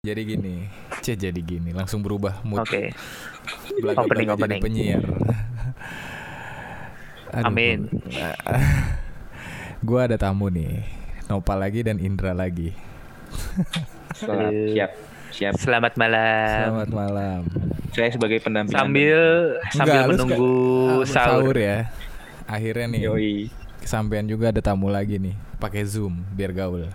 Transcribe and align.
Jadi 0.00 0.32
gini, 0.32 0.64
C 1.04 1.12
jadi 1.12 1.36
gini, 1.44 1.76
langsung 1.76 2.00
berubah 2.00 2.40
mood. 2.40 2.64
Oke. 2.64 2.88
Belaga-belaga 3.84 4.00
Opening, 4.00 4.28
jadi 4.32 4.32
opening. 4.32 4.62
penyiar. 4.64 5.04
Amin. 7.44 7.78
Gue 9.84 10.00
ada 10.00 10.16
tamu 10.16 10.48
nih, 10.48 10.88
Nopal 11.28 11.60
lagi 11.60 11.84
dan 11.84 12.00
Indra 12.00 12.32
lagi. 12.32 12.72
Selamat, 14.16 14.52
siap, 14.72 14.90
siap. 15.36 15.52
Selamat 15.60 15.92
malam. 16.00 16.64
Selamat 16.64 16.90
malam. 16.96 17.40
Saya 17.92 18.08
sebagai 18.08 18.40
pendamping. 18.40 18.72
Sambil 18.72 19.20
sambil 19.68 19.84
Enggak, 19.84 20.06
menunggu 20.16 20.56
ah, 20.96 21.12
sahur. 21.12 21.56
ya. 21.60 21.92
Akhirnya 22.48 22.88
nih, 22.88 23.02
Yoi. 23.04 23.36
kesampean 23.84 24.24
juga 24.24 24.48
ada 24.48 24.64
tamu 24.64 24.88
lagi 24.88 25.20
nih, 25.20 25.36
pakai 25.60 25.84
Zoom 25.84 26.24
biar 26.32 26.56
gaul. 26.56 26.88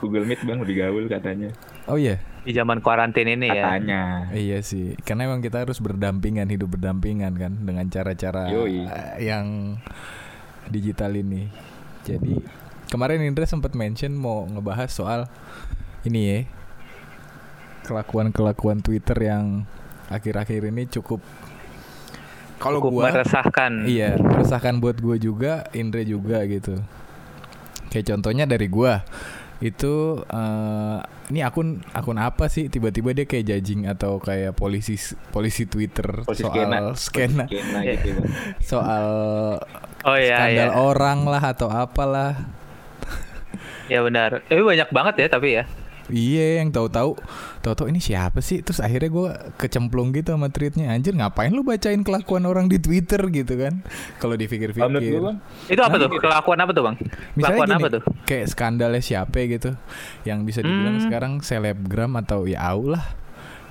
Google 0.00 0.24
Meet 0.28 0.40
bang 0.44 0.58
lebih 0.60 0.76
gaul 0.80 1.04
katanya. 1.08 1.50
Oh 1.84 2.00
iya, 2.00 2.20
Di 2.44 2.52
zaman 2.52 2.80
kuarantin 2.80 3.28
ini 3.28 3.48
ya. 3.48 3.64
Katanya. 3.64 4.02
iya 4.32 4.58
sih. 4.64 4.96
Karena 5.04 5.28
emang 5.28 5.44
kita 5.44 5.64
harus 5.64 5.80
berdampingan, 5.80 6.48
hidup 6.48 6.76
berdampingan 6.76 7.32
kan 7.36 7.52
dengan 7.60 7.86
cara-cara 7.92 8.48
Yoi. 8.52 8.84
yang 9.20 9.76
digital 10.68 11.12
ini. 11.16 11.48
Jadi 12.04 12.40
kemarin 12.92 13.24
Indra 13.24 13.48
sempat 13.48 13.72
mention 13.76 14.12
mau 14.16 14.44
ngebahas 14.48 14.92
soal 14.92 15.20
ini 16.04 16.20
ya 16.20 16.38
kelakuan-kelakuan 17.84 18.80
Twitter 18.80 19.16
yang 19.20 19.68
akhir-akhir 20.08 20.72
ini 20.72 20.88
cukup 20.88 21.20
kalau 22.56 22.80
gua 22.80 23.12
meresahkan. 23.12 23.84
iya 23.84 24.16
meresahkan 24.16 24.80
buat 24.80 24.96
gua 25.04 25.20
juga, 25.20 25.68
Indra 25.76 26.00
juga 26.00 26.40
gitu. 26.48 26.80
Kayak 27.92 28.16
contohnya 28.16 28.48
dari 28.48 28.72
gua 28.72 29.04
itu 29.62 30.24
eh, 30.26 30.98
ini 31.30 31.40
akun 31.46 31.80
akun 31.94 32.18
apa 32.18 32.50
sih 32.50 32.66
tiba-tiba 32.66 33.14
dia 33.14 33.24
kayak 33.24 33.46
judging 33.46 33.86
atau 33.86 34.18
kayak 34.18 34.52
polisi 34.58 34.98
polisi 35.30 35.64
Twitter 35.70 36.26
Polisi 36.26 36.42
soal 36.42 36.94
skena. 36.94 36.94
skena 36.98 37.44
Skena 37.46 37.80
gitu 38.04 38.22
soal 38.60 39.06
Oh 40.04 40.16
iya 40.20 40.36
skandal 40.36 40.70
iya. 40.74 40.76
orang 40.76 41.18
lah 41.24 41.42
atau 41.54 41.68
apalah 41.72 42.34
Ya 43.84 44.00
benar. 44.00 44.40
Eh 44.48 44.64
banyak 44.64 44.88
banget 44.88 45.14
ya 45.20 45.26
tapi 45.28 45.60
ya. 45.60 45.64
Iya 46.06 46.60
yang 46.60 46.68
tahu-tahu 46.68 47.16
tahu-tahu 47.60 47.88
ini 47.88 47.96
siapa 47.96 48.38
sih 48.38 48.60
terus 48.60 48.76
akhirnya 48.76 49.08
gua 49.08 49.28
kecemplung 49.56 50.12
gitu 50.12 50.32
sama 50.32 50.48
tweetnya 50.48 50.88
anjir 50.88 51.12
ngapain 51.12 51.48
lu 51.48 51.64
bacain 51.64 52.00
kelakuan 52.00 52.44
orang 52.44 52.68
di 52.68 52.76
Twitter 52.76 53.16
gitu 53.26 53.56
kan 53.56 53.80
kalau 54.18 54.36
dipikir-pikir 54.36 54.84
gue 55.16 55.32
Itu 55.66 55.80
apa 55.80 55.96
tuh? 55.96 56.12
Kelakuan 56.12 56.60
apa 56.60 56.70
tuh, 56.70 56.82
Bang? 56.82 56.96
misalnya 57.32 57.40
Kelakuan 57.56 57.66
gini 57.66 57.76
apa 57.78 57.88
tuh? 57.88 58.02
kayak 58.22 58.46
skandalnya 58.46 59.00
siapa 59.00 59.36
gitu 59.42 59.70
yang 60.22 60.42
bisa 60.42 60.60
dibilang 60.60 60.94
Hmm. 60.94 61.04
sekarang 61.04 61.32
selebgram 61.40 62.12
atau 62.18 62.44
ya 62.44 62.60
au 62.68 62.84
lah 62.86 63.04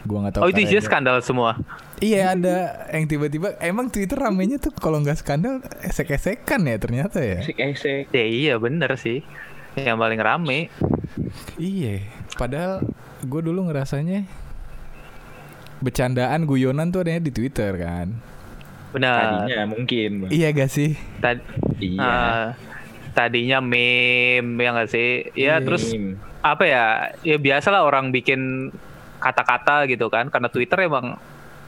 gua 0.04 0.26
nggak 0.26 0.34
tahu 0.36 0.42
Oh 0.44 0.50
itu 0.50 0.60
isinya 0.60 0.82
skandal 0.82 1.16
semua. 1.22 1.56
iya 2.00 2.34
ada 2.34 2.56
yang 2.90 3.06
tiba-tiba 3.06 3.56
emang 3.58 3.88
Twitter 3.88 4.18
ramenya 4.18 4.58
tuh 4.58 4.74
kalau 4.74 5.00
nggak 5.00 5.16
skandal 5.16 5.62
esek-esekan 5.80 6.66
ya 6.66 6.76
ternyata 6.76 7.22
ya 7.22 7.40
esek 7.40 7.62
esek. 7.62 8.10
Ya 8.10 8.26
iya 8.26 8.54
bener 8.58 8.90
sih. 8.98 9.22
Yang 9.76 9.98
paling 9.98 10.20
rame. 10.20 10.60
Iya, 11.58 12.06
padahal 12.34 12.86
gue 13.20 13.42
dulu 13.42 13.66
ngerasanya 13.68 14.26
bercandaan 15.80 16.46
guyonan 16.46 16.90
tuh 16.90 17.04
adanya 17.04 17.22
di 17.22 17.32
Twitter 17.32 17.76
kan. 17.76 18.16
Benar. 18.94 19.44
Tadinya 19.50 19.60
mungkin. 19.68 20.10
Bang. 20.24 20.30
Iya 20.32 20.48
gak 20.54 20.70
sih? 20.70 20.94
Tad- 21.20 21.44
Iya. 21.82 22.00
ah, 22.00 22.46
tadinya 23.12 23.60
meme 23.60 24.56
ya 24.56 24.70
nggak 24.72 24.90
sih? 24.90 25.10
Ya 25.34 25.58
Iya. 25.60 25.66
terus 25.66 25.92
Meme. 25.92 26.16
apa 26.40 26.64
ya? 26.64 26.86
Ya 27.22 27.36
biasalah 27.36 27.84
orang 27.84 28.14
bikin 28.14 28.72
kata-kata 29.20 29.88
gitu 29.88 30.08
kan 30.08 30.30
karena 30.30 30.48
Twitter 30.48 30.80
emang 30.82 31.18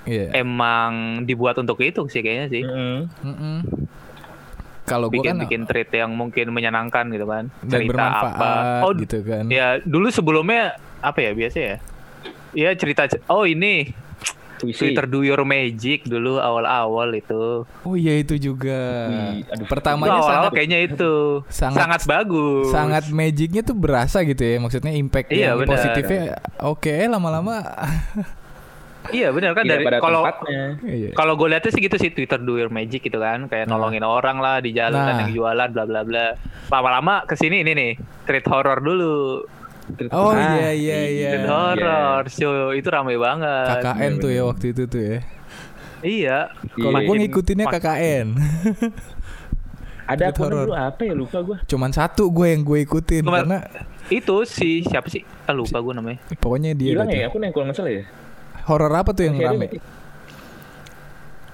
Iya. 0.06 0.38
emang 0.38 1.26
dibuat 1.26 1.58
untuk 1.58 1.82
itu 1.82 2.06
sih 2.08 2.22
kayaknya 2.22 2.48
sih. 2.48 2.64
Mm-mm. 2.64 2.98
Mm-mm. 3.26 3.58
Kalau 4.86 5.10
gue 5.10 5.18
kan 5.18 5.36
bikin 5.36 5.38
bikin 5.42 5.62
tweet 5.66 5.90
yang 5.92 6.14
mungkin 6.14 6.46
menyenangkan 6.50 7.10
gitu 7.10 7.26
kan 7.26 7.50
dan 7.60 7.70
cerita 7.82 7.90
bermanfaat 7.90 8.34
apa 8.36 8.52
oh 8.82 8.92
gitu 8.94 9.18
kan. 9.22 9.44
ya 9.50 9.82
dulu 9.82 10.08
sebelumnya 10.08 10.78
apa 11.02 11.20
ya 11.20 11.32
biasa 11.34 11.58
ya 11.58 11.76
ya 12.54 12.70
cerita 12.74 13.04
oh 13.28 13.44
ini 13.44 13.90
Puisi. 14.56 14.80
Twitter 14.80 15.04
do 15.04 15.20
your 15.20 15.44
magic 15.44 16.08
dulu 16.08 16.40
awal-awal 16.40 17.12
itu 17.12 17.68
Oh 17.84 17.94
iya 17.94 18.16
itu 18.16 18.40
juga. 18.40 19.12
Aduh. 19.12 19.44
itu 19.44 19.68
Pertamanya 19.68 20.16
awal-awal 20.16 20.32
sangat 20.48 20.52
kayaknya 20.56 20.80
itu 20.86 21.12
sangat- 21.52 21.80
sangat, 21.82 22.02
bagus 22.08 22.66
sangat 22.72 23.04
magicnya 23.12 23.62
tuh 23.62 23.76
berasa 23.76 24.24
gitu 24.24 24.40
ya. 24.40 24.56
Maksudnya 24.58 24.96
impact 24.96 25.28
Iya, 25.28 25.52
yang 25.52 25.60
benar. 25.60 25.72
positifnya 25.76 26.22
oke 26.62 26.94
lama-lama. 27.10 27.56
iya 29.10 29.30
benar 29.30 29.52
kan 29.52 29.64
Tidak 29.64 29.78
dari 29.80 30.00
kalau 30.00 30.22
tempatnya. 30.24 30.64
Iya. 30.82 31.10
kalau 31.12 31.34
gue 31.34 31.48
lihatnya 31.48 31.70
sih 31.70 31.82
gitu 31.82 31.96
sih 31.96 32.10
Twitter 32.10 32.38
do 32.38 32.56
your 32.56 32.70
magic 32.70 33.02
gitu 33.02 33.18
kan 33.18 33.46
kayak 33.46 33.66
Nah. 33.66 33.76
nolongin 33.76 34.02
orang 34.02 34.38
lah 34.38 34.58
di 34.58 34.72
jalan 34.72 34.96
Nah. 34.96 35.20
yang 35.20 35.32
jualan 35.32 35.70
bla 35.70 35.84
bla 35.84 36.02
bla 36.02 36.26
lama-lama 36.68 37.22
ke 37.24 37.36
sini 37.36 37.60
ini 37.60 37.72
nih 37.72 37.92
tweet 38.24 38.46
horror 38.46 38.80
dulu 38.80 39.46
Oh 40.10 40.30
Ah, 40.30 40.58
iya 40.58 40.74
iya 40.74 40.98
iya. 41.06 41.30
horror 41.44 42.26
show 42.28 42.72
itu 42.72 42.88
ramai 42.88 43.16
banget 43.16 43.70
KKN 43.78 44.12
tuh 44.18 44.30
ya 44.30 44.42
waktu 44.44 44.66
itu 44.72 44.84
tuh 44.86 44.98
ya. 45.00 45.18
iya 46.02 46.38
Kalau 46.74 46.96
Iya. 46.96 47.06
gue 47.06 47.16
ngikutinnya 47.22 47.66
KKN. 47.68 48.28
Ada 50.06 50.30
horror. 50.32 50.70
dulu 50.70 50.74
apa 50.74 51.02
ya 51.02 51.14
lupa 51.14 51.38
gue. 51.40 51.58
Cuman 51.66 51.90
satu 51.90 52.30
gue 52.30 52.48
yang 52.48 52.62
gue 52.62 52.78
ikutin 52.80 53.22
Cuma- 53.22 53.42
karena 53.42 53.58
itu 54.08 54.36
si 54.44 54.82
siapa 54.82 55.06
sih 55.08 55.22
ah, 55.44 55.50
lupa 55.52 55.78
gue 55.78 55.90
namanya 55.92 56.22
pokoknya 56.36 56.74
dia 56.74 56.94
Hilang 56.94 57.10
ya 57.10 57.26
akun 57.26 57.42
yang 57.42 57.50
kalau 57.52 57.66
nggak 57.66 57.74
salah 57.76 57.90
ya. 57.92 58.04
Horor 58.66 58.94
apa 58.94 59.14
tuh 59.14 59.30
yang 59.30 59.38
rame? 59.38 59.78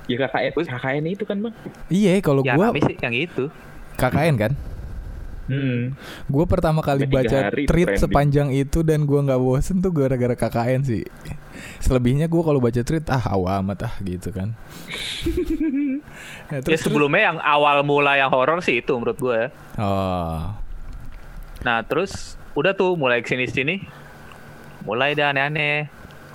Ya 0.09 0.27
KKN, 0.27 0.51
KKN 0.55 1.03
itu 1.07 1.23
kan 1.23 1.37
bang. 1.39 1.53
Iya, 1.87 2.19
kalau 2.19 2.41
yang 2.43 2.57
gua 2.57 2.75
sih 2.75 2.97
yang 2.99 3.15
itu 3.15 3.47
KKN 3.95 4.35
kan. 4.35 4.51
Hmm. 5.51 5.95
Gua 6.31 6.47
pertama 6.47 6.79
kali 6.79 7.03
tiga 7.03 7.27
baca 7.27 7.37
tweet 7.51 7.99
sepanjang 7.99 8.55
itu 8.55 8.83
dan 8.87 9.03
gua 9.03 9.23
nggak 9.23 9.39
bosen 9.39 9.83
tuh 9.83 9.91
gara-gara 9.91 10.35
KKN 10.35 10.81
sih. 10.87 11.03
Selebihnya 11.83 12.31
gua 12.31 12.47
kalau 12.47 12.59
baca 12.63 12.79
tweet 12.79 13.05
ah 13.11 13.23
awal 13.35 13.59
amat 13.63 13.91
ah 13.91 13.93
gitu 14.03 14.31
kan. 14.31 14.55
Nah, 16.51 16.59
ya 16.59 16.75
sebelumnya 16.75 17.31
yang 17.31 17.39
awal 17.39 17.79
mula 17.87 18.19
yang 18.19 18.27
horor 18.27 18.59
sih 18.59 18.83
itu 18.83 18.91
menurut 18.99 19.15
gue 19.15 19.39
Oh. 19.79 20.51
nah 21.63 21.79
terus 21.87 22.35
udah 22.59 22.75
tuh 22.75 22.99
mulai 22.99 23.23
ke 23.23 23.31
sini 23.31 23.47
sini 23.47 23.75
mulai 24.83 25.15
deh 25.15 25.23
aneh-aneh 25.23 25.87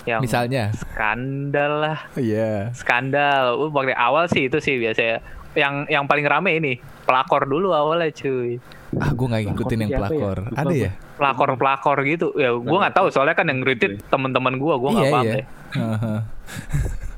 yang 0.07 0.23
Misalnya, 0.23 0.71
skandal 0.71 1.73
lah 1.83 1.99
iya. 2.15 2.71
skandal 2.73 3.59
uh, 3.59 3.71
waktu 3.75 3.93
awal 3.99 4.31
sih 4.31 4.47
itu 4.47 4.63
sih 4.63 4.79
biasanya 4.79 5.19
yang 5.59 5.83
yang 5.91 6.05
paling 6.07 6.23
rame 6.23 6.63
ini 6.63 6.73
pelakor 7.03 7.45
dulu 7.45 7.75
awalnya 7.75 8.15
cuy 8.15 8.63
Ah, 8.97 9.13
gua 9.13 9.27
nggak 9.29 9.53
ngikutin 9.53 9.79
yang 9.83 9.93
ya? 9.93 9.99
pelakor. 10.01 10.37
Lupa 10.47 10.57
Ada 10.63 10.73
ya? 10.73 10.91
pelakor 11.21 11.49
pelakor 11.59 11.99
gitu 12.07 12.27
ya 12.39 12.55
gue 12.55 12.79
nggak 12.81 12.95
tahu 12.97 13.07
soalnya 13.13 13.37
kan 13.37 13.45
yang 13.49 13.61
retweet 13.61 14.01
teman-teman 14.09 14.57
gue 14.57 14.73
gue 14.73 14.91
nggak 14.95 15.09
iya, 15.09 15.13
paham 15.13 15.27
iya. 15.27 15.35
deh. 15.35 15.47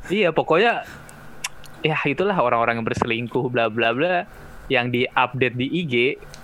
Iya 0.09 0.33
pokoknya 0.33 0.89
ya 1.85 1.97
itulah 2.09 2.33
orang-orang 2.41 2.81
yang 2.81 2.87
berselingkuh 2.89 3.53
bla 3.53 3.69
bla 3.69 3.93
bla 3.93 4.25
yang 4.73 4.89
di 4.89 5.05
update 5.05 5.55
di 5.61 5.67
IG 5.85 5.95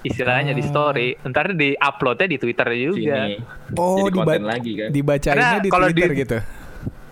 istilahnya 0.05 0.53
di 0.53 0.61
Ah. 0.61 0.69
story 0.69 1.09
ntar 1.25 1.51
di 1.51 1.73
uploadnya 1.73 2.29
di 2.29 2.37
Twitter 2.37 2.69
juga. 2.71 3.25
Sini. 3.27 3.41
Oh, 3.75 3.99
Jadi 3.99 4.11
diba- 4.11 4.23
konten 4.23 4.45
lagi 4.45 4.73
kan. 4.77 4.89
dibacainnya 4.91 5.35
Karena 5.43 5.59
di 5.59 5.69
kalau 5.69 5.87
Twitter 5.89 6.11
di- 6.11 6.21
gitu. 6.21 6.39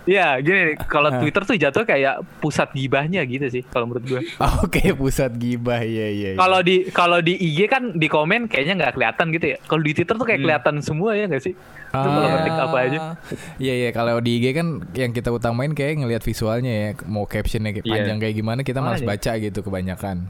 Iya 0.03 0.35
gini 0.37 0.59
kalau 0.83 1.09
Ah. 1.09 1.17
Twitter 1.17 1.41
tuh 1.41 1.55
jatuh 1.55 1.83
kayak 1.83 2.13
pusat 2.37 2.67
gibahnya 2.71 3.23
gitu 3.23 3.47
sih 3.49 3.63
kalau 3.63 3.87
menurut 3.87 4.03
gue. 4.05 4.21
Oke, 4.59 4.91
pusat 4.93 5.31
gibah. 5.33 5.79
Iya. 5.79 6.07
iya. 6.11 6.29
Kalau 6.35 6.59
di 6.59 6.91
kalau 6.91 7.19
di 7.19 7.33
IG 7.33 7.65
kan 7.65 7.95
di 7.95 8.05
komen 8.05 8.45
kayaknya 8.45 8.73
nggak 8.77 8.93
kelihatan 8.93 9.25
gitu 9.31 9.45
ya. 9.49 9.57
Kalau 9.63 9.79
di 9.79 9.91
Twitter 9.93 10.11
tuh 10.13 10.27
kayak 10.27 10.37
Hmm. 10.37 10.45
kelihatan 10.45 10.75
semua 10.79 11.15
ya 11.15 11.23
nggak 11.25 11.39
sih? 11.41 11.55
Itu 11.55 12.03
kalau 12.03 12.19
Ah. 12.21 12.31
ngetik 12.35 12.51
apa 12.59 12.77
aja. 12.81 12.99
Iya 13.55 13.73
iya 13.79 13.89
kalau 13.89 14.19
di 14.19 14.31
IG 14.35 14.51
kan 14.51 14.67
yang 14.91 15.11
kita 15.11 15.31
utamain 15.31 15.71
kayak 15.71 15.95
ngelihat 15.97 16.19
visualnya 16.21 16.71
ya, 16.73 16.87
mau 17.05 17.23
captionnya 17.23 17.71
kayak 17.71 17.85
Iya. 17.85 17.93
panjang 17.95 18.17
kayak 18.19 18.35
gimana 18.35 18.59
kita 18.61 18.79
malas 18.81 18.99
baca 18.99 19.31
gitu 19.33 19.59
kebanyakan. 19.61 20.27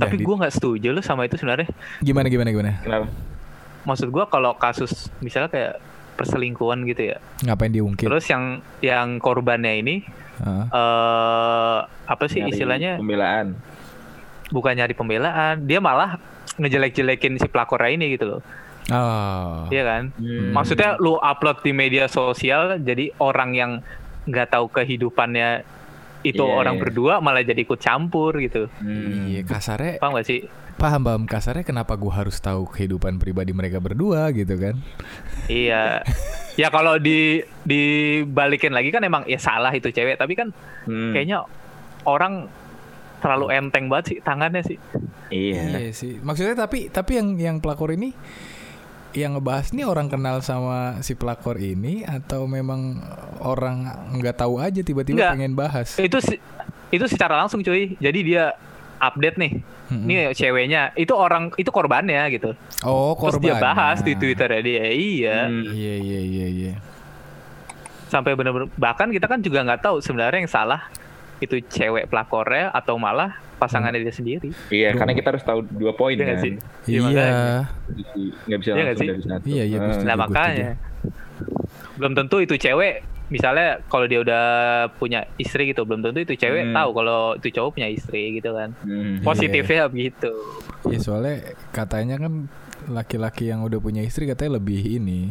Tapi 0.00 0.16
gue 0.18 0.34
nggak 0.36 0.52
setuju 0.52 0.88
loh 0.90 1.00
sama 1.00 1.24
itu 1.24 1.36
sebenarnya. 1.36 1.68
gimana 2.00 2.26
gimana 2.26 2.48
gimana? 2.48 2.72
Kenapa? 2.80 3.06
Maksud 3.82 4.08
gue 4.08 4.24
kalau 4.26 4.52
kasus 4.54 4.92
misalnya 5.18 5.48
kayak 5.48 5.72
perselingkuhan 6.14 6.84
gitu 6.84 7.02
ya. 7.06 7.16
Ngapain 7.42 7.70
diungkit? 7.70 8.04
Terus 8.04 8.24
yang 8.26 8.44
yang 8.80 9.16
korbannya 9.16 9.72
ini 9.78 9.96
Heeh. 10.36 10.64
eh 10.66 11.78
apa 12.06 12.24
sih 12.26 12.40
Nyari 12.40 12.50
istilahnya 12.50 12.92
Pembelaan. 12.96 13.46
bukan 14.50 14.72
nyari 14.74 14.92
pembelaan 14.92 15.62
dia 15.62 15.78
malah 15.78 16.18
ngejelek-jelekin 16.56 17.36
si 17.36 17.46
pelakornya 17.46 17.94
ini 17.94 18.06
gitu 18.10 18.26
loh 18.28 18.42
Oh. 18.90 19.70
iya 19.70 19.86
kan 19.86 20.02
Hmm. 20.12 20.50
maksudnya 20.50 20.98
lu 20.98 21.14
upload 21.14 21.62
di 21.62 21.70
media 21.70 22.04
sosial 22.04 22.74
jadi 22.76 23.14
orang 23.16 23.50
yang 23.52 23.72
nggak 24.26 24.50
tahu 24.50 24.66
kehidupannya 24.66 25.62
itu 26.20 26.38
Iya, 26.38 26.52
orang 26.54 26.76
iya. 26.76 26.82
berdua 26.82 27.14
malah 27.18 27.40
jadi 27.40 27.60
ikut 27.60 27.78
campur 27.78 28.36
gitu. 28.38 28.68
Hmm. 28.78 29.26
Iya 29.26 29.42
kasarnya 29.42 29.96
Paham 29.98 30.16
gak 30.16 30.26
sih? 30.26 30.40
paham 30.76 31.04
paham 31.04 31.22
kasarnya 31.28 31.60
kenapa 31.60 31.92
gue 31.92 32.08
harus 32.08 32.40
tahu 32.40 32.64
kehidupan 32.64 33.20
pribadi 33.20 33.52
mereka 33.52 33.76
berdua 33.78 34.32
gitu 34.32 34.56
kan? 34.56 34.80
Iya. 35.44 36.00
ya 36.56 36.68
kalau 36.68 36.96
di 36.96 37.44
dibalikin 37.64 38.72
lagi 38.72 38.88
kan 38.88 39.00
emang 39.00 39.24
ya 39.24 39.36
salah 39.36 39.70
itu 39.70 39.88
cewek, 39.88 40.16
tapi 40.16 40.32
kan 40.32 40.48
Hmm. 40.84 41.12
kayaknya 41.12 41.44
orang 42.04 42.48
terlalu 43.20 43.52
enteng 43.52 43.92
banget 43.92 44.04
sih 44.08 44.18
tangannya 44.20 44.64
sih. 44.64 44.78
Iya. 45.28 45.84
Iya 45.84 45.92
sih. 45.92 46.16
Maksudnya 46.16 46.56
tapi 46.56 46.88
tapi 46.88 47.20
yang 47.20 47.36
yang 47.36 47.56
pelakor 47.60 47.92
ini 47.92 48.16
yang 49.12 49.34
ngebahas 49.34 49.70
nih 49.70 49.82
orang 49.82 50.06
kenal 50.06 50.38
sama 50.38 51.00
si 51.00 51.12
pelakor 51.12 51.56
ini 51.56 52.02
atau 52.02 52.46
memang 52.46 53.02
orang 53.40 53.82
nggak 54.14 54.36
tahu 54.36 54.56
aja 54.56 54.80
tiba-tiba 54.80 55.34
pengen 55.34 55.52
bahas? 55.52 55.96
Itu 55.96 56.18
si- 56.18 56.38
itu 56.90 57.04
secara 57.06 57.34
langsung 57.36 57.60
cuy. 57.60 57.94
Jadi 57.96 58.18
dia 58.22 58.54
update 58.98 59.36
nih. 59.36 59.52
Ini 59.90 60.30
ceweknya, 60.30 60.94
itu 60.94 61.10
orang 61.10 61.50
itu 61.56 61.66
korbannya 61.66 62.22
gitu. 62.30 62.54
Oh 62.86 63.18
Terus 63.18 63.34
korban. 63.34 63.42
dia 63.42 63.54
bahas 63.58 63.98
di 64.00 64.14
Twitter 64.14 64.46
dia. 64.62 64.86
Iya. 64.86 65.36
Hmm. 65.44 65.66
Iya 65.66 65.94
iya 65.98 66.20
iya 66.20 66.46
iya. 66.46 66.72
Sampai 68.06 68.34
bener-bener 68.34 68.70
bahkan 68.74 69.10
kita 69.10 69.26
kan 69.26 69.38
juga 69.38 69.62
nggak 69.62 69.82
tahu 69.82 69.98
sebenarnya 69.98 70.38
yang 70.40 70.50
salah 70.50 70.86
itu 71.38 71.58
cewek 71.64 72.06
pelakornya 72.06 72.70
atau 72.70 72.94
malah 72.94 73.34
pasangannya 73.60 74.00
dia 74.00 74.10
sendiri. 74.10 74.48
Iya, 74.66 74.90
karena 74.92 75.12
kita 75.12 75.28
harus 75.30 75.44
tahu 75.44 75.60
dua 75.68 75.92
poin 75.92 76.12
Iya 76.12 76.24
nggak 76.24 76.34
kan. 76.34 76.42
sih? 76.42 76.52
Iya. 76.88 77.00
Jadi, 77.86 78.22
Nggak 78.48 78.58
bisa 78.58 78.68
Iya 78.68 78.74
nggak 78.74 78.88
langsung 78.88 79.06
dari 79.06 79.22
satu. 79.22 79.44
Iya, 79.46 79.64
iya, 79.66 79.78
setuju. 79.78 80.02
Nah 80.02 80.16
makanya 80.16 80.68
belum 81.94 82.12
tentu 82.14 82.36
itu 82.38 82.54
cewek 82.56 82.94
misalnya 83.28 83.68
kalau 83.86 84.04
dia 84.04 84.18
udah 84.18 84.44
punya 84.92 85.22
istri 85.36 85.68
gitu 85.68 85.84
belum 85.84 86.02
tentu 86.02 86.18
itu 86.18 86.34
cewek 86.34 86.66
Hmm. 86.66 86.74
tahu 86.74 86.90
kalau 86.92 87.20
itu 87.34 87.48
cowok 87.52 87.70
punya 87.72 87.88
istri 87.88 88.34
gitu 88.34 88.50
kan 88.50 88.72
Hmm. 88.80 89.20
positifnya 89.20 89.86
begitu 89.86 90.32
Iya 90.82 90.98
soalnya 90.98 91.36
katanya 91.70 92.16
kan 92.18 92.48
laki-laki 92.86 93.46
yang 93.46 93.60
udah 93.60 93.78
punya 93.78 94.00
istri 94.00 94.24
katanya 94.24 94.56
lebih 94.56 94.80
ini 94.80 95.30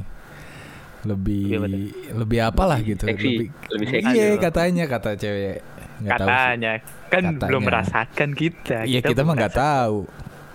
lebih 1.01 1.57
Lebih 1.57 1.85
lebih 2.13 2.39
apalah 2.41 2.79
gitu 2.79 3.03
Seksi, 3.03 3.49
lebih 3.67 3.87
seksi. 3.89 4.13
iya 4.13 4.37
katanya 4.37 4.85
kata 4.85 5.15
cewek 5.15 5.59
Tahu 6.01 6.07
sih. 6.07 6.11
katanya 6.15 6.71
kan 7.07 7.23
Katanya. 7.25 7.39
belum 7.43 7.61
merasakan 7.63 8.29
kita 8.31 8.77
Iya 8.83 8.99
kita 9.01 9.21
mah 9.21 9.33
belum 9.33 9.39
nggak 9.39 9.55
tahu. 9.55 9.97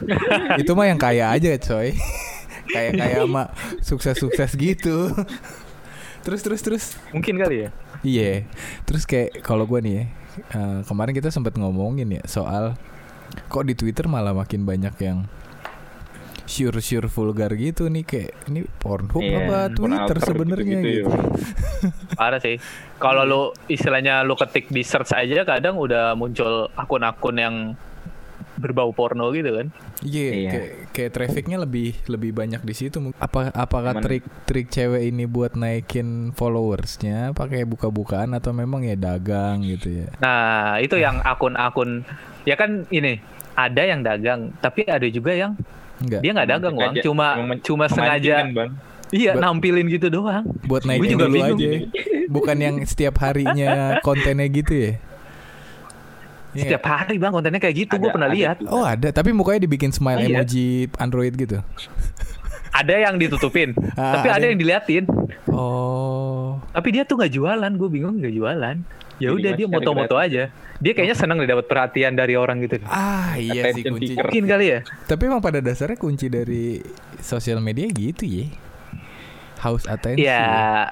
itu 0.63 0.71
mah 0.73 0.87
yang 0.87 0.97
kaya 0.97 1.25
aja 1.31 1.49
coy. 1.57 1.93
kayak 2.75 2.93
kayak 2.97 3.21
mah 3.27 3.53
sukses-sukses 3.81 4.57
gitu. 4.57 5.13
terus 6.21 6.41
terus 6.41 6.61
terus. 6.61 6.85
mungkin 7.11 7.37
kali 7.37 7.69
ya 7.69 7.71
Iya. 8.01 8.45
Terus 8.85 9.05
kayak 9.05 9.41
kalau 9.41 9.65
gua 9.65 9.81
nih 9.81 9.95
ya, 9.95 10.05
eh, 10.51 10.79
kemarin 10.85 11.13
kita 11.13 11.29
sempat 11.29 11.57
ngomongin 11.57 12.09
ya 12.11 12.23
soal 12.25 12.77
kok 13.49 13.65
di 13.65 13.73
Twitter 13.73 14.05
malah 14.05 14.33
makin 14.33 14.65
banyak 14.65 14.93
yang 15.01 15.25
sure 16.45 16.79
sure 16.79 17.07
vulgar 17.07 17.53
gitu 17.53 17.87
nih 17.87 18.03
kayak 18.03 18.31
ini 18.47 18.69
Pornhub 18.77 19.19
Iya, 19.19 19.39
apa 19.41 19.59
Twitter 19.71 20.17
sebenarnya 20.19 20.65
gitu-gitu 20.77 20.89
gitu. 21.03 21.09
ya. 21.09 21.89
parah 22.15 22.39
sih 22.39 22.57
kalau 22.97 23.23
lu 23.23 23.41
istilahnya 23.67 24.21
lu 24.21 24.35
ketik 24.35 24.69
di 24.69 24.81
search 24.81 25.13
aja 25.13 25.43
kadang 25.43 25.75
udah 25.75 26.13
muncul 26.13 26.69
akun-akun 26.73 27.37
yang 27.37 27.57
berbau 28.55 28.91
porno 28.91 29.29
gitu 29.31 29.51
kan 29.53 29.69
Iya, 30.01 30.29
Iya. 30.29 30.51
kayak 30.51 30.71
kayak 30.93 31.11
trafficnya 31.13 31.57
lebih 31.59 31.97
lebih 32.07 32.31
banyak 32.31 32.61
di 32.61 32.75
situ. 32.77 33.01
Apa 33.17 33.49
apakah 33.51 33.97
Cuman- 33.97 34.05
trik 34.05 34.25
trik 34.45 34.67
cewek 34.69 35.01
ini 35.03 35.25
buat 35.25 35.55
naikin 35.55 36.29
followersnya 36.31 37.33
pakai 37.33 37.65
buka-bukaan 37.65 38.31
atau 38.31 38.53
memang 38.53 38.85
ya 38.85 38.95
dagang 38.95 39.65
gitu 39.65 39.89
ya? 39.97 40.07
nah 40.19 40.77
itu 40.77 40.95
yang 40.95 41.19
akun-akun 41.19 42.05
ya 42.43 42.53
kan 42.53 42.85
ini 42.91 43.17
ada 43.55 43.83
yang 43.83 44.01
dagang 44.01 44.53
tapi 44.59 44.85
ada 44.85 45.07
juga 45.07 45.33
yang 45.33 45.57
Enggak. 45.97 46.21
dia 46.21 46.31
nggak 46.33 46.49
dagang 46.49 46.75
bang 46.75 46.91
Sengaja- 46.91 47.05
cuma 47.05 47.27
cuma 47.61 47.85
sengaja 47.87 48.35
kan, 48.37 48.47
Bang. 48.51 48.71
iya 49.11 49.33
Buat- 49.33 49.43
nampilin 49.45 49.87
gitu 49.89 50.07
doang 50.09 50.45
buat 50.65 50.83
naikin 50.83 51.11
juga 51.13 51.25
dulu 51.25 51.35
bingung. 51.35 51.59
aja. 51.59 51.71
Bukan 52.27 52.57
yang 52.57 52.77
setiap 52.83 53.15
harinya 53.21 53.71
kontennya 54.01 54.49
gitu 54.49 54.73
ya? 54.73 54.93
Iya 56.53 56.63
setiap 56.71 56.85
hari 56.85 57.17
bang 57.17 57.31
kontennya 57.31 57.59
kayak 57.59 57.77
gitu 57.77 57.95
gue 57.97 58.11
pernah 58.11 58.27
ada 58.27 58.33
lihat. 58.33 58.57
Oh 58.67 58.83
ada, 58.83 59.11
tapi 59.11 59.31
mukanya 59.31 59.61
dibikin 59.61 59.91
smile 59.91 60.19
Iya. 60.21 60.39
emoji 60.39 60.67
Android 60.97 61.35
gitu. 61.35 61.59
ada 62.73 62.91
yang 62.93 63.15
ditutupin 63.17 63.71
Ah, 63.93 64.19
tapi 64.19 64.27
ada 64.27 64.35
ada 64.35 64.45
yang- 64.45 64.51
yang 64.51 64.61
diliatin 64.61 65.05
Oh, 65.47 66.59
tapi 66.71 66.91
dia 66.91 67.03
tuh 67.03 67.15
nggak 67.17 67.31
jualan 67.33 67.71
gue 67.71 67.89
bingung 67.89 68.19
nggak 68.19 68.35
jualan 68.35 68.77
ya 69.17 69.31
udah 69.31 69.51
dia 69.53 69.67
moto-moto 69.67 70.15
aja 70.15 70.51
dia 70.75 70.93
kayaknya 70.93 71.15
seneng 71.15 71.39
deh 71.39 71.47
dapat 71.47 71.65
perhatian 71.65 72.13
dari 72.13 72.35
orang 72.35 72.59
gitu 72.61 72.83
ah 72.85 73.35
iya 73.35 73.71
sih 73.71 73.83
kunci. 73.83 74.13
mungkin 74.13 74.45
kali 74.45 74.67
ya 74.69 74.79
Tapi 75.05 75.23
emang 75.25 75.39
pada 75.39 75.59
dasarnya 75.59 75.95
kunci 75.95 76.27
dari 76.27 76.83
sosial 77.19 77.59
media 77.59 77.87
gitu 77.87 78.27
ya. 78.27 78.51
House 79.57 79.87
attention. 79.87 80.21
ya 80.21 80.91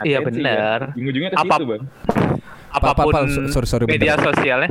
iya 0.00 0.18
benar. 0.18 0.94
Ujung-ujungnya 0.94 1.30
ke 1.30 1.36
Apa- 1.36 1.56
situ, 1.56 1.64
Bang. 1.66 1.82
Apa- 2.72 2.88
apa- 2.96 3.26
sorry, 3.48 3.68
sorry, 3.68 3.84
media 3.84 4.16
bentar. 4.16 4.32
sosialnya 4.32 4.70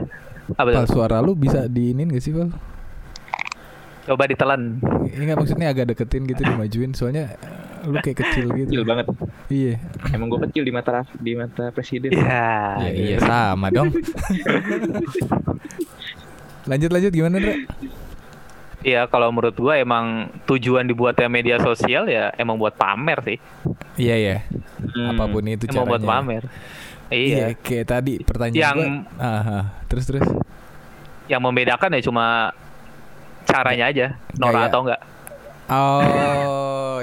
apa? 0.53 0.69
Pal, 0.73 0.85
suara 0.87 1.17
lu 1.19 1.33
bisa 1.33 1.67
diinin 1.67 2.09
gak 2.09 2.19
sih, 2.19 2.33
Pal? 2.33 2.49
coba 4.03 4.27
ditelan 4.27 4.83
Ini 5.05 5.21
nggak 5.23 5.39
maksudnya 5.39 5.67
agak 5.69 5.95
deketin 5.95 6.27
gitu 6.27 6.43
dimajuin 6.43 6.91
soalnya 6.91 7.39
lu 7.83 7.99
kayak 7.99 8.17
kecil 8.19 8.45
gitu. 8.53 8.67
Kecil 8.71 8.83
banget. 8.83 9.05
Iya. 9.47 9.75
Emang 10.09 10.27
gue 10.27 10.39
kecil 10.47 10.63
di 10.63 10.71
mata 10.71 11.03
di 11.13 11.31
mata 11.33 11.69
presiden. 11.69 12.11
ya 12.11 12.79
Ya, 12.79 12.89
iya 12.89 13.17
sama 13.19 13.67
dong. 13.69 13.91
lanjut 16.63 16.89
lanjut 16.89 17.11
gimana, 17.11 17.35
Dra? 17.37 17.55
Iya, 18.83 19.07
kalau 19.07 19.31
menurut 19.31 19.55
gua 19.55 19.79
emang 19.79 20.27
tujuan 20.43 20.83
dibuatnya 20.83 21.31
media 21.31 21.55
sosial 21.57 22.03
ya 22.03 22.35
emang 22.35 22.59
buat 22.59 22.75
pamer 22.75 23.19
sih. 23.23 23.37
Iya 23.95 24.15
ya. 24.19 24.37
Hmm. 24.83 25.15
Apa 25.15 25.23
pun 25.25 25.43
itu 25.43 25.63
emang 25.65 25.75
caranya. 25.77 25.89
buat 25.89 26.03
pamer. 26.03 26.43
Iya, 27.07 27.23
Iya. 27.23 27.47
kayak 27.55 27.85
tadi 27.85 28.13
pertanyaan 28.19 28.59
Yang- 28.59 28.79
gua. 28.79 29.23
Ah, 29.23 29.39
ah. 29.39 29.63
terus 29.87 30.03
terus. 30.03 30.27
Yang 31.27 31.41
membedakan 31.41 31.95
ya 31.95 32.01
cuma 32.03 32.51
caranya 33.43 33.85
aja, 33.87 34.05
Nora 34.35 34.51
Kayak- 34.53 34.67
atau 34.67 34.79
enggak. 34.83 35.01
Oh, 35.63 36.01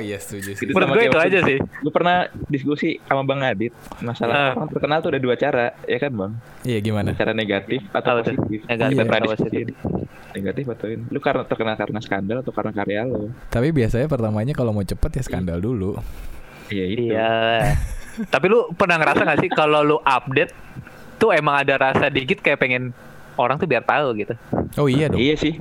iya 0.00 0.17
setuju 0.17 0.52
sih. 0.52 0.64
Itu 0.64 0.73
Menurut 0.73 0.97
gue 0.97 1.05
itu 1.06 1.20
aja 1.20 1.38
sih. 1.43 1.58
Gue 1.61 1.93
pernah 1.93 2.17
diskusi 2.47 2.99
sama 3.00 3.23
Bang 3.23 3.41
Adit 3.41 3.70
masalah 4.00 4.35
Ah. 4.35 4.50
orang 4.55 4.69
terkenal 4.69 4.99
tuh 4.99 5.11
ada 5.11 5.20
dua 5.20 5.35
cara, 5.35 5.76
ya 5.85 5.97
kan 5.97 6.11
Bang? 6.11 6.32
Iya 6.62 6.79
gimana? 6.81 7.12
Cara 7.12 7.31
negatif 7.31 7.81
atau 7.91 8.19
positif. 8.19 8.58
Negatif 8.64 8.97
Iya. 8.97 9.12
atau 9.12 9.31
positif. 9.31 9.64
Negatif 10.31 10.64
atau 10.69 10.87
ini? 10.87 11.02
Lu 11.06 11.19
karena 11.19 11.43
terkenal 11.43 11.75
karena 11.75 11.99
skandal 11.99 12.38
atau 12.41 12.50
karena 12.50 12.73
karya 12.73 13.02
lo? 13.02 13.29
Tapi 13.47 13.69
biasanya 13.70 14.06
pertamanya 14.06 14.52
kalau 14.52 14.70
mau 14.70 14.82
cepet 14.82 15.11
ya 15.12 15.23
skandal 15.23 15.58
dulu. 15.58 15.99
Iya 16.69 16.85
itu. 16.87 17.02
Iya. 17.11 17.31
Tapi 18.26 18.47
lu 18.47 18.71
pernah 18.73 18.97
ngerasa 18.97 19.23
gak 19.23 19.38
sih 19.38 19.49
kalau 19.49 19.80
lu 19.80 19.97
update 19.99 20.52
tuh 21.16 21.30
emang 21.30 21.59
ada 21.59 21.75
rasa 21.76 22.07
dikit 22.07 22.38
kayak 22.38 22.59
pengen 22.59 22.95
orang 23.35 23.57
tuh 23.57 23.64
biar 23.64 23.83
tahu 23.83 24.14
gitu. 24.16 24.35
Oh 24.76 24.87
iya 24.87 25.09
dong. 25.09 25.19
Iya 25.19 25.35
sih. 25.35 25.59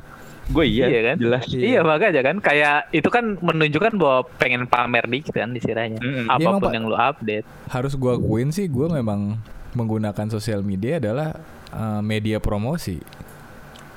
Gue 0.49 0.65
iya, 0.65 0.85
Iya 0.87 1.01
kan? 1.03 1.15
jelas. 1.17 1.43
Iya. 1.47 1.79
makanya 1.81 2.21
kan 2.21 2.35
kayak 2.37 2.89
itu 2.89 3.05
kan 3.07 3.37
menunjukkan 3.37 3.93
bahwa 3.95 4.19
pengen 4.35 4.65
pamer 4.65 5.05
dikit 5.05 5.31
kan 5.31 5.53
istilahnya. 5.53 5.97
Mm-mm. 5.97 6.25
Iya, 6.25 6.41
emang, 6.41 6.53
Apa 6.53 6.59
pun 6.59 6.67
Pak. 6.67 6.73
yang 6.73 6.85
lu 6.85 6.97
update. 6.97 7.45
Harus 7.67 7.93
gua 7.93 8.13
akuin 8.15 8.49
sih 8.49 8.65
gua 8.65 8.89
memang 8.89 9.37
menggunakan 9.71 10.27
sosial 10.27 10.61
media 10.61 10.97
adalah 10.97 11.37
eh, 11.69 12.01
media 12.01 12.41
promosi. 12.41 12.97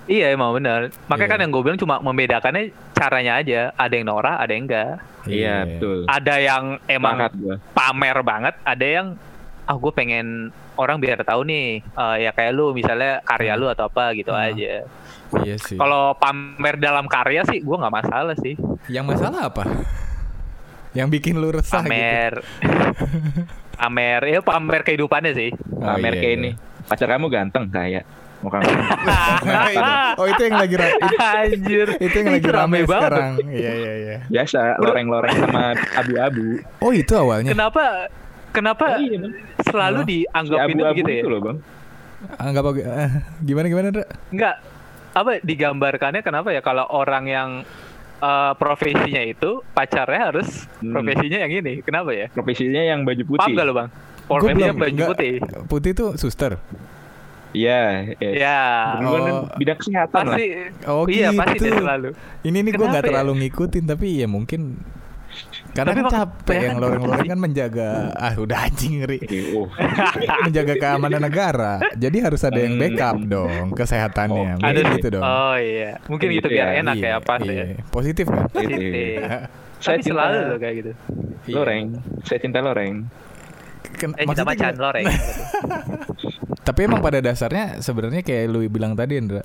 Iya 0.04 0.28
emang 0.30 0.52
benar. 0.52 0.90
Makanya 1.06 1.24
Iya. 1.24 1.32
kan 1.32 1.40
yang 1.40 1.50
gue 1.50 1.62
bilang 1.62 1.78
cuma 1.78 1.94
membedakannya 1.96 2.64
caranya 2.92 3.38
aja. 3.38 3.70
Ada 3.72 3.94
yang 3.94 4.06
norak, 4.08 4.34
ada 4.36 4.50
yang 4.50 4.64
enggak. 4.66 4.92
Iya, 5.22 5.56
betul. 5.64 5.98
Ada 6.04 6.34
yang 6.36 6.64
emang 6.84 7.16
pamer 7.70 8.16
banget, 8.20 8.54
ada 8.60 8.82
yang 8.82 9.06
ah 9.62 9.74
gue 9.74 9.92
pengen 9.92 10.50
orang 10.74 10.98
biar 10.98 11.22
tahu 11.22 11.42
nih 11.42 11.68
eh, 11.80 12.16
ya 12.20 12.30
kayak 12.30 12.50
lu 12.50 12.72
misalnya 12.72 13.22
karya 13.22 13.54
lu 13.54 13.66
atau 13.66 13.86
apa 13.86 14.10
gitu 14.12 14.30
Ah. 14.30 14.48
aja. 14.48 14.82
Iya 15.38 15.56
sih. 15.56 15.76
Kalau 15.76 16.12
pamer 16.14 16.76
dalam 16.76 17.06
karya 17.06 17.40
sih 17.44 17.58
gue 17.58 17.72
nggak 17.72 17.94
masalah 17.94 18.34
sih. 18.36 18.58
Yang 18.86 19.04
masalah 19.08 19.48
apa? 19.48 19.64
Yang 20.92 21.08
bikin 21.10 21.34
lu 21.36 21.48
resah 21.48 21.80
gitu. 21.80 21.88
Pamer, 21.88 22.32
pamer 23.74 24.20
ya 24.28 24.40
pamer 24.40 24.80
kehidupannya 24.82 25.32
sih. 25.32 25.50
Oh, 25.72 25.88
Pamer 25.88 26.12
iya, 26.12 26.20
kayak 26.20 26.28
iya. 26.28 26.38
ini. 26.38 26.50
Pacar 26.84 27.08
kamu 27.08 27.26
ganteng 27.28 27.64
kayak. 27.68 28.04
Nah, 28.42 29.70
itu. 29.70 29.90
Oh 30.20 30.26
itu 30.26 30.42
yang 30.42 30.58
lagi 30.58 30.74
ra- 30.74 30.92
itu, 30.98 31.16
Anjir, 31.16 31.88
itu 31.96 32.14
yang 32.14 32.28
lagi 32.36 32.48
rame, 32.50 32.78
banget. 32.82 32.90
sekarang. 33.08 33.32
Iya 33.48 33.72
iya 33.72 33.92
iya. 33.96 34.16
Biasa 34.28 34.58
loreng-loreng 34.76 35.36
sama 35.38 35.64
abu-abu. 35.94 36.60
Oh 36.78 36.92
itu 36.92 37.12
awalnya. 37.14 37.54
Kenapa? 37.54 38.12
Kenapa 38.52 39.00
Iya, 39.00 39.16
Bang. 39.16 39.32
Selalu 39.72 39.98
Oh. 39.98 40.04
Si 40.04 40.10
dianggapin 40.14 40.70
itu 40.70 40.82
abu-abu 40.82 40.98
gitu 40.98 41.10
ya? 41.10 41.18
itu 41.18 41.28
loh, 41.28 41.40
Bang. 41.40 41.58
Anggap 42.38 42.64
apa? 42.64 42.78
eh, 42.78 43.10
gimana 43.40 43.66
gimana, 43.66 43.88
Dra? 43.90 44.04
Enggak. 44.28 44.56
Apa 45.12 45.30
digambarkannya 45.40 46.20
kenapa 46.20 46.48
ya 46.48 46.60
kalau 46.60 46.86
orang 46.86 47.24
yang 47.26 47.50
eh, 48.18 48.52
profesinya 48.54 49.18
itu 49.20 49.66
pacarnya 49.68 50.30
harus 50.30 50.70
Hmm. 50.78 50.92
profesinya 50.92 51.38
yang 51.40 51.52
ini. 51.52 51.82
Kenapa 51.82 52.12
ya? 52.12 52.30
Profesinya 52.30 52.78
yang 52.80 53.02
baju 53.02 53.22
putih. 53.26 53.42
Paham 53.42 53.52
gak 53.52 53.66
lo 53.66 53.74
bang? 53.74 53.88
Profesinya 54.22 54.54
belum- 54.68 54.78
baju 54.78 54.92
enggak. 54.94 55.10
putih. 55.10 55.32
Putih 55.66 55.90
tuh 55.92 56.08
suster. 56.14 56.52
Iya, 57.52 58.14
iya. 58.16 58.30
Ya. 58.32 58.60
Berdua 58.96 59.18
kan 59.18 59.32
Oh. 59.34 59.44
bidang 59.58 59.76
kesehatan 59.76 60.22
lah. 60.24 60.36
Pasti. 60.38 60.46
Oh 60.86 61.04
iya 61.04 61.28
pasti 61.34 61.52
gitu. 61.52 61.64
dia 61.66 61.72
selalu. 61.76 62.08
Ini 62.40 62.58
nih 62.60 62.72
gue 62.72 62.86
nggak 62.86 63.02
ya? 63.02 63.08
terlalu 63.10 63.32
ngikutin 63.36 63.84
tapi 63.84 64.06
ya 64.16 64.26
mungkin 64.26 64.60
karena 65.72 65.90
Tapi 65.90 66.00
kan 66.00 66.12
capek 66.12 66.58
yang 66.62 66.76
loreng-loreng 66.76 67.28
kan 67.28 67.40
menjaga 67.40 67.88
ah 68.12 68.34
udah 68.34 68.58
anjing 68.62 69.00
ngeri 69.00 69.18
Oh, 69.52 69.64
menjaga 70.44 70.74
keamanan 70.76 71.20
negara 71.20 71.72
jadi 71.94 72.18
harus 72.22 72.42
ada 72.42 72.56
yang 72.56 72.74
Hmm. 72.74 72.82
backup 72.82 73.16
dong 73.22 73.64
kesehatannya 73.72 74.52
Oh, 74.54 74.60
mungkin 74.60 74.84
Ada 74.84 74.94
gitu 74.94 75.08
dong 75.10 75.24
Oh 75.24 75.56
iya. 75.56 75.90
Mungkin 76.04 76.26
Gitu 76.30 76.46
biar 76.46 76.66
ya. 76.68 76.80
enak 76.80 76.94
Iya, 76.94 77.08
ya 77.08 77.18
pas 77.18 77.40
iya. 77.40 77.64
ya. 77.70 77.80
positif 77.86 78.26
kan 78.26 78.44
Positif. 78.48 79.18
Saya 79.78 79.96
Tapi 79.96 80.04
cinta- 80.04 80.08
selalu 80.22 80.38
loh 80.44 80.58
kayak 80.58 80.74
gitu. 80.76 80.92
Iya. 81.42 81.54
loreng. 81.54 81.84
Saya 82.22 82.38
cinta 82.38 82.58
loreng. 82.60 82.94
Ken- 83.92 84.14
Eh 84.14 84.24
macan 84.24 84.46
gimana? 84.46 84.78
loreng. 84.78 85.06
Tapi 86.62 86.80
emang 86.80 87.00
pada 87.00 87.18
dasarnya 87.18 87.78
sebenarnya 87.78 88.22
kayak 88.22 88.46
lu 88.46 88.62
bilang 88.66 88.94
tadi 88.94 89.18
Indra, 89.18 89.42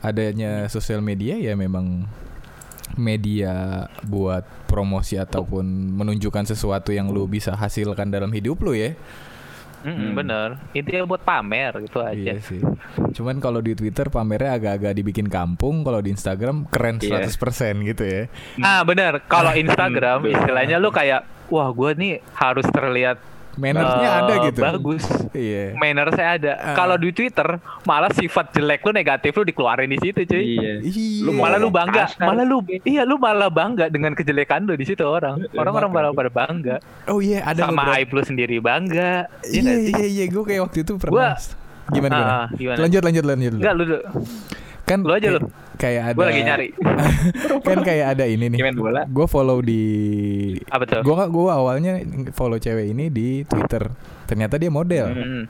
adanya 0.00 0.66
sosial 0.66 1.00
media 1.00 1.32
ya 1.34 1.54
memang 1.54 2.04
media 2.94 3.84
buat 4.02 4.42
promosi 4.66 5.14
ataupun 5.14 5.62
menunjukkan 5.94 6.48
sesuatu 6.48 6.90
yang 6.90 7.10
lu 7.10 7.26
bisa 7.26 7.54
hasilkan 7.54 8.08
dalam 8.08 8.30
hidup 8.30 8.62
lu 8.62 8.72
ya. 8.72 8.94
Mm, 9.80 9.96
Hmm. 9.96 10.12
Bener. 10.12 10.48
Intinya 10.76 11.08
buat 11.08 11.24
pamer 11.24 11.72
gitu 11.80 12.04
aja. 12.04 12.12
Iya 12.12 12.36
sih. 12.38 12.60
Cuman 13.16 13.40
kalau 13.40 13.64
di 13.64 13.72
Twitter 13.72 14.12
pamernya 14.12 14.60
agak-agak 14.60 14.92
dibikin 14.92 15.24
kampung, 15.24 15.80
kalau 15.80 16.04
di 16.04 16.12
Instagram 16.12 16.68
keren 16.68 17.00
Iya. 17.00 17.24
100% 17.24 17.80
gitu 17.88 18.04
ya. 18.04 18.28
Ah 18.60 18.84
bener. 18.84 19.24
Kalau 19.24 19.56
Instagram 19.56 20.20
Hmm, 20.20 20.32
istilahnya 20.36 20.76
lu 20.76 20.92
kayak 20.92 21.24
wah 21.48 21.72
gue 21.72 21.96
nih 21.96 22.14
harus 22.36 22.68
terlihat 22.68 23.16
Mannersnya 23.58 24.06
eh, 24.06 24.18
ada 24.22 24.34
gitu. 24.46 24.60
Bagus. 24.62 25.04
Iya. 25.30 25.64
Manner 25.74 26.08
saya 26.14 26.30
ada. 26.38 26.52
Ah. 26.54 26.74
Kalau 26.74 26.94
di 26.94 27.10
Twitter 27.10 27.48
malah 27.82 28.10
sifat 28.10 28.54
jelek 28.54 28.82
lu 28.82 28.90
negatif 28.90 29.30
lu 29.32 29.42
dikeluarin 29.42 29.90
di 29.90 29.98
situ 29.98 30.22
cuy. 30.22 30.42
Iya. 30.54 30.72
Iya. 30.80 31.24
Lu 31.26 31.30
malah 31.34 31.58
lu 31.58 31.68
bangga, 31.68 32.06
kasar. 32.06 32.26
malah 32.26 32.44
lu 32.44 32.62
iya 32.82 33.02
lu 33.02 33.18
malah 33.18 33.50
bangga 33.50 33.88
dengan 33.88 34.14
kejelekan 34.14 34.62
lu 34.62 34.74
di 34.74 34.84
situ 34.84 35.02
orang. 35.02 35.42
Orang-orang 35.52 35.90
malah 35.90 36.10
pada 36.12 36.30
bangga. 36.30 36.76
Oh 37.06 37.18
iya, 37.18 37.42
ada 37.42 37.66
Sama 37.66 37.82
beberapa- 37.82 37.98
aib 37.98 38.08
lu 38.12 38.22
sendiri 38.22 38.56
bangga. 38.58 39.26
Iya 39.42 39.60
Iya 39.60 39.74
iya 39.90 40.06
iya, 40.06 40.24
gue 40.26 40.42
kayak 40.42 40.62
waktu 40.66 40.78
itu 40.82 40.92
pernah. 40.96 41.12
Gua- 41.12 41.36
gimana, 41.90 42.14
gimana? 42.14 42.30
Ah, 42.30 42.46
gimana? 42.54 42.78
Lanjut 42.78 43.02
lanjut 43.02 43.24
lanjut. 43.26 43.52
Enggak 43.58 43.72
lu 43.74 43.82
dulu. 43.84 44.02
Kan 44.90 44.98
lu 45.00 45.12
aja 45.12 45.22
kayak, 45.22 45.38
lu. 45.38 45.48
kayak 45.76 46.02
ada 46.04 46.16
Gue 46.16 46.26
lagi 46.26 46.42
nyari. 46.42 46.68
kan 47.68 47.78
kayak 47.80 48.06
ada 48.10 48.24
ini 48.26 48.46
nih 48.48 48.58
gue 49.06 49.26
follow 49.26 49.58
di 49.60 49.84
Apa 50.66 50.82
tuh? 50.84 51.00
gue 51.00 51.14
gue 51.14 51.46
awalnya 51.48 51.92
follow 52.30 52.58
cewek 52.58 52.90
ini 52.90 53.06
di 53.06 53.42
Twitter 53.44 53.86
ternyata 54.26 54.56
dia 54.56 54.68
model 54.68 55.06
Hmm. 55.10 55.44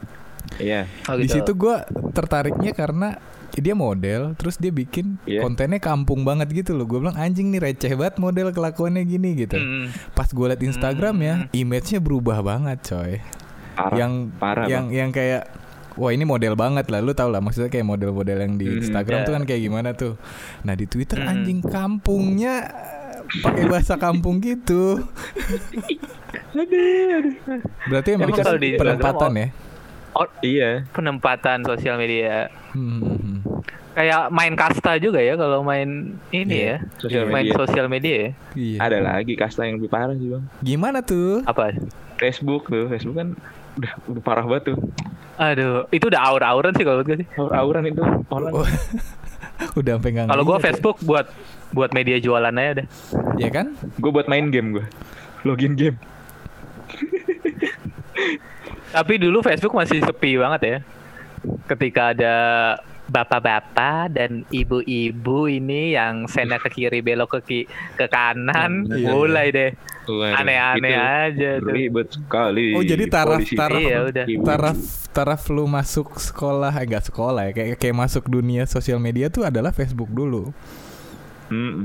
Iya. 0.56 0.88
Oh, 1.06 1.16
di 1.16 1.24
gitu. 1.24 1.36
situ 1.36 1.52
gue 1.54 1.74
tertariknya 2.10 2.72
karena 2.72 3.16
dia 3.52 3.74
model 3.74 4.32
terus 4.34 4.56
dia 4.56 4.70
bikin 4.70 5.20
Iya. 5.22 5.42
kontennya 5.42 5.76
kampung 5.78 6.22
banget 6.22 6.48
gitu 6.54 6.72
loh 6.72 6.84
gue 6.84 6.96
bilang 6.96 7.14
anjing 7.14 7.48
nih 7.48 7.60
receh 7.62 7.92
banget 7.92 8.16
model 8.16 8.48
kelakuannya 8.48 9.02
gini 9.02 9.36
gitu 9.36 9.56
Hmm. 9.56 9.88
pas 10.12 10.26
gue 10.26 10.46
liat 10.46 10.60
Instagram 10.60 11.16
ya 11.18 11.34
image-nya 11.52 11.98
berubah 11.98 12.40
banget 12.40 12.78
coy 12.84 13.12
Parah. 13.70 13.96
yang 13.96 14.12
parah, 14.34 14.64
yang 14.66 14.88
yang 14.90 15.10
kayak 15.10 15.48
wah 16.00 16.10
ini 16.10 16.24
model 16.24 16.56
banget 16.56 16.88
lah. 16.88 16.98
Lu 16.98 17.12
tau 17.12 17.28
lah 17.28 17.38
maksudnya 17.38 17.68
kayak 17.68 17.84
model-model 17.86 18.38
yang 18.40 18.56
di 18.56 18.66
Hmm, 18.66 18.80
Instagram 18.80 19.18
ya. 19.18 19.26
tuh 19.26 19.32
kan 19.32 19.44
kayak 19.44 19.60
gimana 19.60 19.90
tuh? 19.92 20.16
Nah 20.62 20.72
di 20.72 20.86
Twitter 20.86 21.18
Hmm. 21.18 21.30
anjing 21.30 21.60
kampungnya 21.60 22.54
pakai 23.38 23.68
bahasa 23.68 23.94
kampung 23.96 24.40
gitu. 24.40 25.04
Berarti 27.86 28.08
emang, 28.10 28.28
Emang 28.28 28.38
kalau 28.40 28.56
di 28.56 28.70
penempatan 28.74 29.30
oh, 29.30 29.36
ya 29.36 29.48
Oh, 30.10 30.26
Iya. 30.40 30.70
penempatan 30.90 31.62
sosial 31.62 31.94
media. 31.94 32.50
Hmm, 32.70 33.46
kayak 33.92 34.30
main 34.30 34.54
kasta 34.54 34.98
juga 34.98 35.18
ya 35.18 35.34
kalau 35.34 35.62
main 35.62 35.86
ini 36.30 36.50
Iya, 36.56 36.66
ya. 36.66 36.76
Sosial 36.98 37.24
main 37.28 37.46
media. 37.46 37.54
sosial 37.56 37.86
media 37.86 38.14
ya. 38.16 38.30
Iya. 38.54 38.78
Ada 38.80 38.98
lagi 39.00 39.34
kasta 39.34 39.62
yang 39.62 39.78
lebih 39.78 39.86
parah 39.88 40.14
sih 40.14 40.26
bang. 40.26 40.42
gimana 40.60 40.98
tuh? 41.00 41.42
Apa? 41.44 41.78
Facebook 42.16 42.66
tuh, 42.66 42.86
Facebook 42.86 43.16
kan 43.16 43.28
udah, 43.76 43.92
udah 44.08 44.22
parah 44.22 44.44
banget 44.44 44.74
tuh. 44.74 44.78
Aduh 45.40 45.88
itu 45.88 46.04
udah 46.04 46.20
aur-auran 46.20 46.76
sih 46.76 46.84
kalau 46.84 47.00
gue 47.00 47.16
sih 47.16 47.28
Aur-auran 47.34 47.88
itu 47.88 48.04
orang. 48.28 48.52
Oh, 48.52 48.68
udah 49.80 49.92
sampai 49.96 50.10
nggak 50.12 50.26
kalau 50.28 50.44
gue 50.44 50.58
ya. 50.60 50.62
Facebook 50.62 50.96
buat 51.00 51.26
buat 51.72 51.90
media 51.90 52.20
jualan 52.20 52.52
aja 52.52 52.84
deh 52.84 52.86
ya 53.38 53.48
kan 53.48 53.72
Gue 53.96 54.10
buat 54.10 54.28
main 54.28 54.52
game 54.52 54.76
gue. 54.76 54.84
Login 55.42 55.72
game. 55.72 55.96
tapi 58.90 59.16
dulu 59.16 59.40
Facebook 59.40 59.72
masih 59.72 60.02
sepi 60.02 60.34
banget 60.36 60.60
ya 60.60 60.76
ketika 61.70 62.10
ada 62.12 62.34
bapak-bapak 63.10 64.10
dan 64.10 64.46
ibu-ibu 64.48 65.44
ini 65.44 65.92
yang 65.92 66.24
sena 66.24 66.56
ke 66.56 66.70
kiri 66.70 67.00
belok 67.00 67.36
ke 67.36 67.40
ki- 67.42 67.68
ke 67.94 68.06
kanan. 68.06 68.86
Hmm, 68.86 68.94
iya, 68.94 69.10
mulai 69.10 69.46
deh. 69.50 69.70
Aneh-aneh 70.08 70.94
aja 70.94 71.50
tuh. 71.58 71.70
Ribet 71.70 72.08
sekali. 72.10 72.72
Oh, 72.72 72.82
jadi 72.82 73.04
taraf- 73.06 73.42
Polisi- 73.42 73.54
taraf- 73.54 73.78
Iya, 73.80 73.98
udah. 74.04 74.24
taraf 74.40 74.78
taraf 75.10 75.42
lu 75.46 75.66
masuk 75.66 76.16
sekolah 76.16 76.70
eh, 76.72 76.84
enggak 76.84 77.04
sekolah 77.04 77.42
ya 77.44 77.52
kayak 77.52 77.76
kayak 77.76 77.96
masuk 77.96 78.24
dunia 78.24 78.62
sosial 78.64 78.96
media 78.96 79.26
tuh 79.26 79.42
adalah 79.42 79.70
Facebook 79.70 80.06
dulu. 80.08 80.54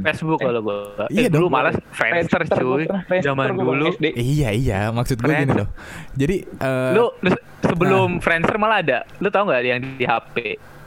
Facebook 0.03 0.37
kalau 0.39 0.61
gue 0.61 0.77
Iya 1.09 1.25
eh, 1.25 1.29
dulu 1.33 1.49
dong. 1.49 1.57
malah 1.57 1.73
Friendster 1.89 2.45
cuy. 2.47 2.85
zaman 3.19 3.49
dulu. 3.51 3.89
SD. 3.91 4.13
Iya 4.13 4.49
iya, 4.53 4.79
maksud 4.89 5.17
gue 5.17 5.33
gini 5.35 5.53
loh. 5.55 5.69
Jadi 6.13 6.45
eh, 6.45 6.91
lu, 6.93 7.09
lu 7.17 7.29
se- 7.29 7.45
sebelum 7.63 8.21
Friendster 8.21 8.57
malah 8.57 8.77
ada. 8.79 8.99
Lu 9.17 9.25
tau 9.27 9.41
nggak 9.43 9.61
yang 9.63 9.81
di 9.97 10.05
HP 10.05 10.35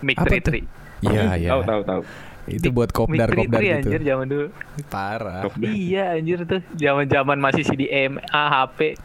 Tuh? 0.00 0.60
33 0.60 0.66
Iya 1.00 1.22
iya. 1.36 1.48
Tahu 1.50 1.62
tahu 1.62 1.82
tahu. 1.82 2.02
Itu 2.48 2.68
buat 2.72 2.90
kopdar 2.90 3.28
kopdar 3.28 3.60
33 3.60 3.60
gitu. 3.60 3.76
anjir 3.84 4.00
zaman 4.02 4.26
dulu 4.26 4.46
Parah, 4.88 5.42
iya 5.60 6.16
anjir 6.16 6.48
tuh 6.48 6.64
zaman 6.74 7.04
zaman 7.04 7.36
masih 7.36 7.60
CDMA 7.60 8.24
HP 8.24 8.96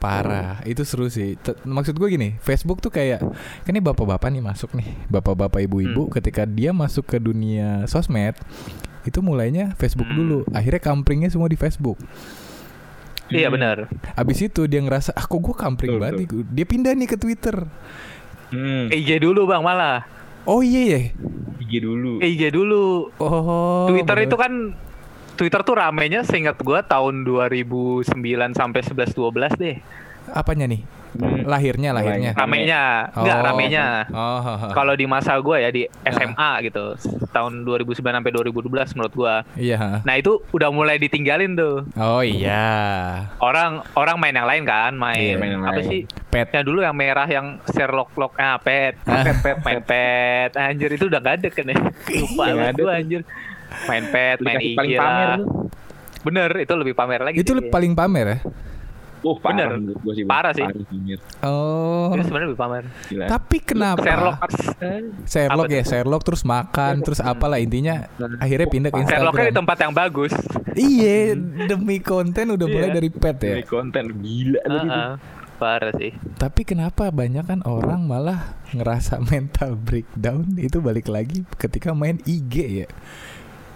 parah. 0.00 0.60
Itu 0.64 0.84
seru 0.84 1.08
sih. 1.08 1.36
T- 1.36 1.56
maksud 1.62 1.96
gue 1.96 2.08
gini, 2.08 2.36
Facebook 2.38 2.80
tuh 2.80 2.88
kayak 2.88 3.20
kan 3.64 3.70
ini 3.70 3.80
bapak-bapak 3.80 4.28
nih 4.28 4.40
masuk 4.40 4.72
nih, 4.72 4.88
bapak-bapak 5.08 5.60
ibu-ibu 5.60 6.08
Hmm. 6.08 6.12
ketika 6.12 6.44
dia 6.44 6.72
masuk 6.72 7.04
ke 7.06 7.16
dunia 7.16 7.84
sosmed 7.84 8.36
itu 9.04 9.20
mulainya 9.20 9.72
Facebook 9.76 10.08
Hmm. 10.08 10.16
dulu. 10.16 10.38
Akhirnya 10.50 10.80
kampringnya 10.80 11.28
semua 11.28 11.48
di 11.48 11.56
Facebook. 11.56 12.00
iya 13.26 13.48
Hmm. 13.48 13.56
benar 13.56 13.76
Abis 14.14 14.40
itu 14.42 14.64
dia 14.64 14.80
ngerasa, 14.80 15.12
ah 15.12 15.24
kok 15.24 15.36
gue 15.38 15.56
kampring 15.56 15.96
Betul, 15.96 16.00
banget 16.00 16.14
nih. 16.20 16.28
Dia 16.52 16.66
pindah 16.66 16.92
nih 16.92 17.08
ke 17.08 17.16
Twitter. 17.16 17.56
Hmm. 18.54 18.86
IG 18.88 19.18
dulu 19.18 19.44
bang 19.44 19.60
malah 19.60 20.06
Oh 20.44 20.60
iya 20.60 20.82
ya. 20.86 21.00
IG 21.58 21.72
dulu. 21.80 22.20
IG 22.20 22.52
dulu 22.52 23.10
Oh. 23.18 23.88
Twitter 23.90 24.14
bener. 24.14 24.28
itu 24.28 24.36
kan 24.38 24.52
Twitter 25.34 25.60
tuh 25.66 25.74
ramenya 25.74 26.22
seingat 26.22 26.54
gua 26.62 26.86
tahun 26.86 27.26
2009 27.26 28.14
sampai 28.54 28.80
11 28.84 29.10
12 29.10 29.58
deh. 29.58 29.76
Apanya 30.30 30.64
nih? 30.64 30.82
Hmm. 31.14 31.46
Lahirnya, 31.46 31.94
lahirnya. 31.94 32.34
Rame. 32.34 32.66
Ramenya, 32.66 32.82
enggak 33.14 33.38
Oh. 33.38 33.44
ramenya. 33.46 33.86
Oh. 34.10 34.42
Kalau 34.74 34.98
di 34.98 35.06
masa 35.06 35.38
gua 35.38 35.62
ya 35.62 35.70
di 35.70 35.86
SMA 36.02 36.66
gitu, 36.66 36.98
tahun 37.30 37.62
2009 37.62 37.94
sampai 38.18 38.34
2012 38.34 38.98
menurut 38.98 39.14
gua. 39.14 39.34
Iya. 39.54 40.02
Nah, 40.02 40.14
itu 40.18 40.42
udah 40.50 40.74
mulai 40.74 40.98
ditinggalin 40.98 41.54
tuh. 41.54 41.86
Oh 41.94 42.18
iya. 42.18 42.66
Orang 43.38 43.86
orang 43.94 44.18
main 44.18 44.34
yang 44.34 44.42
lain 44.44 44.66
kan, 44.66 44.90
main, 44.92 45.22
Iya, 45.22 45.38
main 45.38 45.54
yang 45.54 45.62
apa 45.62 45.78
lain. 45.78 45.86
sih? 45.86 46.00
Pet. 46.34 46.50
Ya 46.50 46.66
dulu 46.66 46.82
yang 46.82 46.98
merah 46.98 47.30
yang 47.30 47.62
Sherlock 47.70 48.10
Lock 48.18 48.34
ah 48.34 48.58
pet. 48.58 48.98
Pet 48.98 49.38
pet 49.38 49.56
main 49.62 49.80
pet. 49.80 50.50
Anjir 50.58 50.90
itu 50.90 51.06
udah 51.06 51.22
gak 51.22 51.34
ada 51.38 51.48
kan 51.48 51.64
ya. 51.64 51.76
Lupa 52.10 52.44
tuh. 52.74 52.90
anjir. 52.90 53.22
Main 53.86 54.04
pet, 54.10 54.38
main 54.42 54.58
paling 54.74 54.98
pamer 54.98 55.28
lu. 55.38 55.44
Bener, 56.24 56.50
itu 56.56 56.74
lebih 56.74 56.94
pamer 56.96 57.20
lagi. 57.22 57.36
Itu 57.38 57.54
sih. 57.54 57.70
paling 57.70 57.94
pamer 57.94 58.26
ya? 58.26 58.38
Oh, 59.24 59.34
parah 59.34 59.72
Bener. 59.72 59.96
gua 59.96 60.12
sih. 60.12 60.22
Parah 60.22 60.52
sih. 60.52 60.60
pamer. 60.60 61.18
Oh. 61.40 62.12
Itu 62.12 62.22
sebenarnya 62.22 62.48
lebih 62.48 62.60
pamer. 62.60 62.84
Gila. 63.08 63.24
Tapi 63.26 63.56
kenapa? 63.58 64.04
Sherlock 64.04 64.38
Sherlock 65.24 65.66
Apa 65.66 65.72
ya? 65.72 65.82
Sherlock 65.82 66.22
terus 66.22 66.42
makan, 66.44 66.94
terus 67.00 67.18
apalah 67.18 67.56
intinya 67.56 68.04
akhirnya 68.36 68.68
pindah 68.68 68.90
ke 68.90 69.00
Sherlocknya 69.00 69.16
di 69.40 69.48
Instagram. 69.48 69.58
tempat 69.58 69.76
yang 69.80 69.92
bagus. 69.92 70.32
Iya, 70.74 71.16
demi 71.70 71.98
konten 71.98 72.44
udah 72.50 72.66
mulai 72.66 72.88
Iya. 72.88 72.96
dari 72.96 73.08
pet 73.08 73.36
ya. 73.38 73.54
Dari 73.54 73.64
konten 73.64 74.04
gila 74.14 74.60
lu 74.62 74.78
gitu. 74.78 74.92
Heeh. 74.92 75.12
Parah 75.54 75.94
sih. 75.94 76.10
Tapi 76.34 76.62
kenapa 76.62 77.08
banyak 77.08 77.46
kan 77.46 77.62
orang 77.62 78.04
malah 78.04 78.58
ngerasa 78.70 79.22
mental 79.24 79.78
breakdown 79.78 80.58
itu 80.58 80.82
balik 80.82 81.06
lagi 81.06 81.46
ketika 81.56 81.94
main 81.94 82.18
IG 82.20 82.84
ya? 82.84 82.88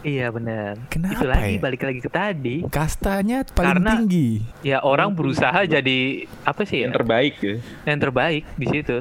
Iya 0.01 0.31
benar. 0.31 0.79
Kenapa 0.87 1.19
Itu 1.19 1.27
lagi 1.27 1.55
ya? 1.55 1.61
balik 1.61 1.83
lagi 1.83 1.99
ke 1.99 2.07
tadi. 2.09 2.57
Kastanya 2.67 3.43
paling 3.45 3.67
Karena- 3.83 3.93
tinggi. 3.99 4.47
Ya 4.63 4.79
orang 4.81 5.11
berusaha 5.11 5.67
jadi 5.67 5.99
apa 6.43 6.63
sih 6.63 6.81
ya? 6.81 6.87
Yang 6.87 6.95
terbaik 7.03 7.35
ya. 7.39 7.55
Yang 7.85 7.99
terbaik 8.01 8.43
di 8.55 8.67
situ. 8.69 8.97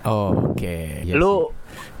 Oh, 0.00 0.50
Oke. 0.50 1.04
iya 1.04 1.12
lu 1.12 1.52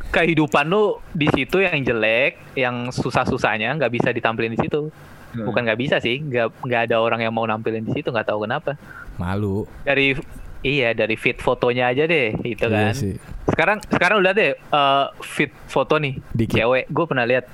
kehidupan 0.08 0.66
lu 0.66 0.98
di 1.12 1.28
situ 1.28 1.60
yang 1.60 1.78
jelek, 1.78 2.56
yang 2.56 2.90
susah-susahnya 2.90 3.70
nggak 3.76 3.92
bisa 3.92 4.08
ditampilin 4.10 4.56
di 4.56 4.60
situ. 4.60 4.90
Hmm. 5.30 5.46
Bukan 5.46 5.62
nggak 5.62 5.78
bisa 5.78 5.96
sih, 6.02 6.18
nggak 6.18 6.66
nggak 6.66 6.80
ada 6.90 6.98
orang 6.98 7.22
yang 7.22 7.30
mau 7.30 7.46
nampilin 7.46 7.86
di 7.86 7.92
situ, 7.92 8.10
nggak 8.10 8.26
tahu 8.26 8.42
kenapa. 8.42 8.74
malu. 9.14 9.68
Dari 9.84 10.16
iya 10.60 10.90
dari 10.90 11.12
feed 11.14 11.38
fotonya 11.38 11.92
aja 11.92 12.08
deh, 12.08 12.34
itu 12.40 12.66
Iya 12.66 12.88
kan. 12.88 12.94
sih. 12.96 13.14
Sekarang 13.50 13.78
sekarang 13.84 14.16
udah 14.18 14.32
deh 14.32 14.52
eh, 14.54 15.06
fit 15.20 15.52
foto 15.66 15.96
nih 15.96 16.16
Dikit. 16.32 16.56
cewek. 16.56 16.84
Gue 16.88 17.04
pernah 17.04 17.24
lihat. 17.24 17.44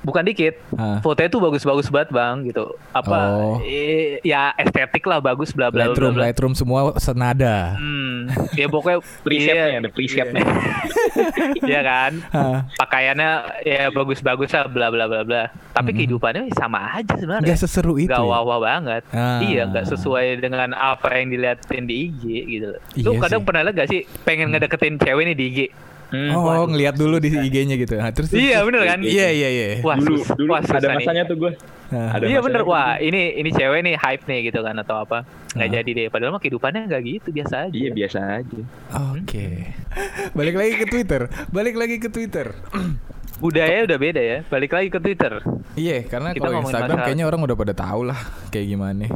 Bukan 0.00 0.22
dikit. 0.22 0.54
Hah. 0.74 0.98
Fotonya 1.00 1.28
tuh 1.28 1.40
bagus-bagus 1.40 1.86
banget 1.88 2.10
bang 2.10 2.44
gitu. 2.44 2.64
Apa? 2.90 3.18
Oh. 3.30 3.56
eh, 3.60 4.18
ya 4.22 4.54
estetik 4.54 5.04
lah 5.04 5.18
bagus 5.18 5.50
bla 5.50 5.68
bla 5.68 5.84
bla. 5.84 5.92
Lightroom, 5.92 6.12
bla. 6.14 6.22
Lightroom 6.26 6.54
semua 6.54 6.80
senada. 6.96 7.76
Hmm, 7.76 8.26
ya 8.52 8.66
pokoknya 8.66 8.98
Presetnya 9.24 9.66
iya, 9.68 9.78
ada 9.78 9.90
presetnya. 9.90 10.42
Iya 11.60 11.80
kan. 11.82 12.12
Hah. 12.30 12.58
Pakaiannya 12.76 13.30
ya 13.62 13.90
bagus-bagus 13.90 14.50
lah 14.50 14.66
bla 14.66 14.88
bla 14.88 15.04
bla 15.06 15.22
bla. 15.22 15.42
Tapi 15.70 15.90
kehidupannya 15.92 16.50
sama 16.54 16.96
aja 16.96 17.14
sebenarnya. 17.14 17.46
Nggak 17.46 17.60
seseru 17.60 17.94
itu. 17.96 18.08
Gak 18.08 18.20
ya? 18.20 18.26
wah-wah 18.26 18.58
banget. 18.58 19.02
Ah. 19.10 19.40
Iya, 19.40 19.66
nggak 19.66 19.86
sesuai 19.88 20.40
dengan 20.40 20.72
apa 20.72 21.10
yang 21.14 21.28
diliatin 21.28 21.84
di 21.84 22.08
IG 22.08 22.22
gitu. 22.48 22.70
Lu 23.02 23.12
Iya 23.12 23.20
kadang 23.20 23.40
sih. 23.42 23.46
pernah 23.46 23.60
liat 23.64 23.74
gak 23.74 23.88
sih 23.88 24.00
pengen 24.22 24.50
ngedeketin 24.50 24.96
cewek 24.96 25.19
nih 25.22 25.34
di 25.34 25.44
IG? 25.46 25.60
Hmm. 26.10 26.34
Oh, 26.34 26.42
Waduh, 26.42 26.74
ngelihat 26.74 26.98
dulu 26.98 27.22
di 27.22 27.30
IG-nya 27.30 27.78
gitu. 27.78 27.94
Nah, 27.94 28.10
terus 28.10 28.34
Iya, 28.34 28.66
bener 28.66 28.82
kan? 28.82 28.98
Iya, 28.98 29.30
iya, 29.30 29.48
iya. 29.48 29.66
Wah, 29.78 29.94
dulu 29.94 30.18
sus- 30.18 30.34
dulu 30.34 30.50
wah, 30.50 30.58
ada 30.58 30.66
susah 30.66 30.90
nih. 30.90 30.98
masanya 31.00 31.22
tuh 31.22 31.36
gue. 31.38 31.52
Nah. 31.88 32.08
Ada 32.10 32.24
iya 32.24 32.38
bener, 32.40 32.62
masanya 32.62 32.70
wah 32.72 32.90
gitu. 32.92 33.06
ini 33.06 33.20
ini 33.36 33.50
cewek 33.52 33.80
nih 33.80 33.94
hype 33.96 34.24
nih 34.26 34.38
gitu 34.44 34.60
kan 34.60 34.74
atau 34.76 34.96
apa? 34.98 35.18
Nggak 35.52 35.68
Ah. 35.68 35.74
jadi 35.76 35.90
deh. 35.92 36.06
Padahal 36.08 36.32
mah 36.32 36.40
kehidupannya 36.40 36.80
nggak 36.84 37.02
gitu 37.04 37.28
biasa 37.30 37.54
aja. 37.62 37.76
Iya 37.76 37.90
biasa 37.92 38.18
aja. 38.36 38.58
Oke. 39.14 39.46
Balik 40.32 40.54
lagi 40.56 40.74
ke 40.76 40.86
Twitter. 40.88 41.22
Balik 41.48 41.74
lagi 41.76 41.96
ke 41.96 42.08
Twitter. 42.08 42.46
Budaya 43.40 43.86
udah 43.86 43.96
beda 43.96 44.20
ya. 44.20 44.38
Balik 44.44 44.70
lagi 44.70 44.88
ke 44.88 44.98
Twitter. 44.98 45.32
Iya, 45.72 46.04
karena 46.04 46.34
Kita 46.34 46.42
kalau 46.44 46.58
Instagram 46.60 46.90
masalah- 46.90 47.06
kayaknya 47.06 47.24
orang 47.24 47.40
udah 47.40 47.56
pada 47.56 47.72
tahu 47.72 48.00
lah 48.04 48.18
kayak 48.50 48.66
gimana. 48.68 49.06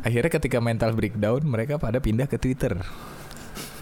Akhirnya 0.00 0.30
ketika 0.30 0.58
mental 0.60 0.94
breakdown, 0.94 1.42
mereka 1.42 1.74
pada 1.76 1.98
pindah 1.98 2.24
ke 2.24 2.38
Twitter. 2.38 2.78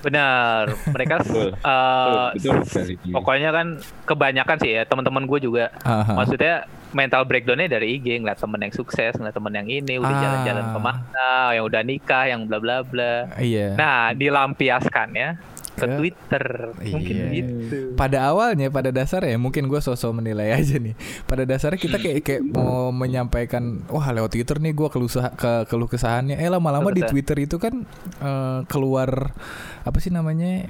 Benar. 0.04 0.62
Mereka 0.86 1.14
Betul. 1.24 1.48
eh, 1.56 2.26
Betul, 2.34 2.52
betul 2.60 2.84
pokoknya 3.10 3.50
kan 3.50 3.66
kebanyakan 4.04 4.56
sih 4.60 4.70
ya 4.70 4.82
teman-teman 4.84 5.24
gue 5.24 5.38
juga. 5.40 5.72
Aha. 5.80 6.12
Maksudnya 6.14 6.54
mental 6.92 7.24
breakdownnya 7.24 7.66
dari 7.68 7.98
IG 7.98 8.20
ngeliat 8.20 8.36
temen 8.36 8.60
yang 8.60 8.70
sukses, 8.70 9.12
ngeliat 9.12 9.32
temen 9.32 9.50
yang 9.50 9.66
ini 9.66 9.96
udah 9.96 10.08
Ah. 10.08 10.20
jalan-jalan 10.20 10.64
ke 10.68 10.78
mana, 10.78 11.28
yang 11.50 11.64
udah 11.64 11.82
nikah, 11.82 12.24
yang 12.26 12.44
bla 12.44 12.58
bla 12.58 12.76
bla. 12.80 13.32
Iya. 13.34 13.74
Nah, 13.74 14.12
dilampiaskannya 14.12 15.28
ke 15.74 15.80
Ke- 15.80 15.96
Twitter. 15.96 16.44
Mungkin 16.76 17.16
Iya. 17.16 17.26
gitu. 17.32 17.76
pada 17.94 18.26
awalnya 18.26 18.68
pada 18.68 18.88
dasarnya 18.88 19.34
mungkin 19.36 19.66
gue 19.66 19.78
sosok 19.78 20.14
menilai 20.14 20.50
aja 20.52 20.76
nih 20.76 20.94
pada 21.22 21.42
dasarnya 21.42 21.76
kita 21.76 21.96
kayak 21.96 22.20
kayak 22.20 22.42
mau 22.44 22.90
menyampaikan 22.90 23.62
wah 23.86 24.06
lewat 24.08 24.30
Twitter 24.30 24.56
nih 24.56 24.70
gue 24.72 24.88
keluh 24.88 25.06
ke 25.10 25.52
keluh 25.64 25.86
kesahannya 25.86 26.36
eh 26.36 26.46
lama-lama 26.46 26.90
di. 26.90 27.02
Twitter 27.02 27.36
itu 27.40 27.56
kan 27.56 27.82
eh, 28.18 28.58
keluar 28.64 29.34
apa 29.80 29.98
sih 29.98 30.08
namanya 30.08 30.66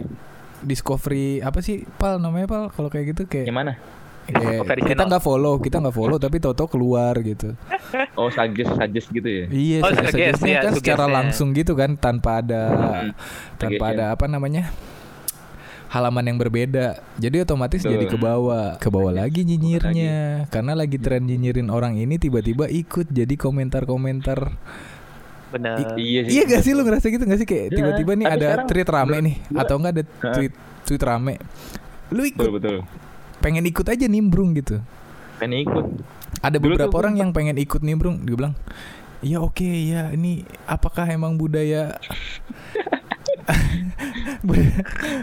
discovery 0.61 1.41
apa 1.41 1.61
sih 1.61 1.85
pal 1.93 2.17
namanya 2.17 2.47
pal 2.47 2.63
kalau 2.71 2.89
kayak 2.89 3.13
gitu 3.13 3.23
kayak 3.27 3.47
Yang 3.47 3.59
mana? 3.59 3.73
kayak 4.25 4.41
Discovery 4.57 4.81
kita 4.87 5.03
nggak 5.05 5.21
follow 5.23 5.55
kita 5.59 5.77
nggak 5.79 5.93
follow 5.95 6.17
tapi 6.17 6.37
toto 6.39 6.65
keluar 6.65 7.13
gitu 7.19 7.53
Oh 8.19 8.29
suggest 8.29 8.73
suggest 8.73 9.09
gitu 9.11 9.29
ya. 9.29 9.45
iya 9.47 9.79
Oh, 9.79 9.93
suggest- 9.93 10.11
suggest, 10.11 10.41
suggestnya 10.41 10.49
ya, 10.51 10.63
kan 10.63 10.73
secara 10.75 11.05
langsung 11.07 11.49
gitu 11.53 11.73
kan 11.75 11.95
tanpa 11.95 12.41
ada 12.41 12.63
Hmm. 12.73 13.11
tanpa 13.55 13.85
ada 13.87 14.05
apa 14.11 14.25
namanya 14.25 14.73
halaman 15.95 16.27
yang 16.27 16.39
berbeda 16.43 16.99
jadi 17.23 17.47
otomatis 17.47 17.87
Betul. 17.87 17.95
jadi 17.95 18.07
ke 18.11 18.19
bawah. 18.19 18.69
Ke 18.83 18.91
bawah 18.91 19.15
lagi. 19.15 19.47
nyinyirnya. 19.47 20.51
karena 20.51 20.75
lagi 20.75 20.99
tren 20.99 21.23
nyinyirin 21.23 21.71
orang 21.71 21.95
ini 21.95 22.19
tiba-tiba 22.19 22.67
ikut 22.67 23.15
jadi 23.15 23.35
komentar-komentar. 23.39 24.59
Benar. 25.55 25.95
Iya 25.95 26.27
sih. 26.27 26.35
iya 26.35 26.43
gak 26.51 26.63
sih? 26.67 26.75
Lu 26.75 26.83
ngerasa 26.83 27.07
gitu 27.15 27.23
gak 27.23 27.39
sih? 27.39 27.47
Kayak 27.47 27.67
Iya, 27.71 27.77
tiba-tiba 27.79 28.13
nih 28.19 28.27
ada 28.27 28.49
tweet 28.67 28.89
rame 28.91 29.17
nih 29.23 29.37
atau 29.55 29.75
enggak 29.79 29.93
ada 29.95 30.03
tweet 30.35 30.53
tweet 30.83 31.03
rame. 31.07 31.35
Lu 32.11 32.27
ikut. 32.27 32.43
Betul 32.43 32.55
betul. 32.59 32.79
pengen 33.39 33.63
ikut 33.69 33.87
aja 33.87 34.07
nimbrung 34.11 34.57
gitu. 34.59 34.83
Pengen 35.39 35.63
ikut. 35.63 35.85
ada 36.43 36.59
Dulu 36.59 36.75
tuh 36.75 36.91
beberapa 36.91 36.97
orang 36.99 37.15
yang 37.23 37.31
pengen 37.31 37.55
ikut 37.55 37.87
nimbrung 37.87 38.27
dia 38.27 38.35
bilang 38.35 38.55
Iya 39.25 39.41
oke 39.41 39.65
ya 39.65 40.13
ini 40.13 40.45
apakah 40.69 41.09
emang 41.09 41.41
budaya 41.41 41.97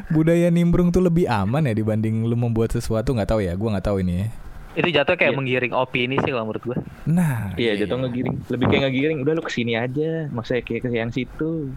budaya, 0.07 0.47
nimbrung 0.47 0.89
tuh 0.89 0.99
lebih 0.99 1.25
aman 1.25 1.63
ya 1.63 1.73
dibanding 1.73 2.23
lu 2.23 2.33
membuat 2.33 2.71
sesuatu 2.71 3.11
nggak 3.11 3.27
tahu 3.27 3.39
ya 3.39 3.51
gua 3.53 3.75
nggak 3.75 3.85
tahu 3.85 3.99
ini 3.99 4.13
ya 4.15 4.25
Itu 4.71 4.87
jatuh 4.89 5.13
kayak 5.13 5.29
Iya. 5.29 5.35
menggiring 5.35 5.73
opini 5.73 6.15
sih 6.17 6.29
kalau 6.29 6.45
menurut 6.45 6.63
gue. 6.63 6.77
nah 7.03 7.51
Iya 7.53 7.77
jatuh 7.77 7.97
ngegiring. 7.99 8.35
Lebih 8.47 8.65
kayak 8.65 8.81
ngegiring. 8.85 9.17
Udah 9.19 9.33
lu 9.35 9.41
ke 9.41 9.51
sini 9.51 9.75
aja. 9.75 10.25
Maksudnya 10.27 10.61
kayak 10.61 10.81
ke 10.81 10.87
yang 10.89 11.11
situ. 11.11 11.69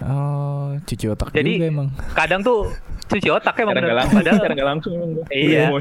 oh 0.00 0.74
cuci 0.82 1.04
otak 1.06 1.30
Jadi- 1.30 1.54
juga 1.54 1.68
emang 1.68 1.86
Kadang 2.10 2.40
tuh 2.40 2.72
cuci 3.06 3.28
otak 3.28 3.54
emang 3.54 3.70
Cara 3.70 3.76
nggak 3.76 3.84
bener. 3.84 4.00
langsung. 4.00 4.18
Padahal 4.18 4.40
Cara 4.40 4.50
nggak 4.50 4.68
langsung 4.72 4.92
emang 4.96 5.10
gua. 5.12 5.24
Iya. 5.28 5.64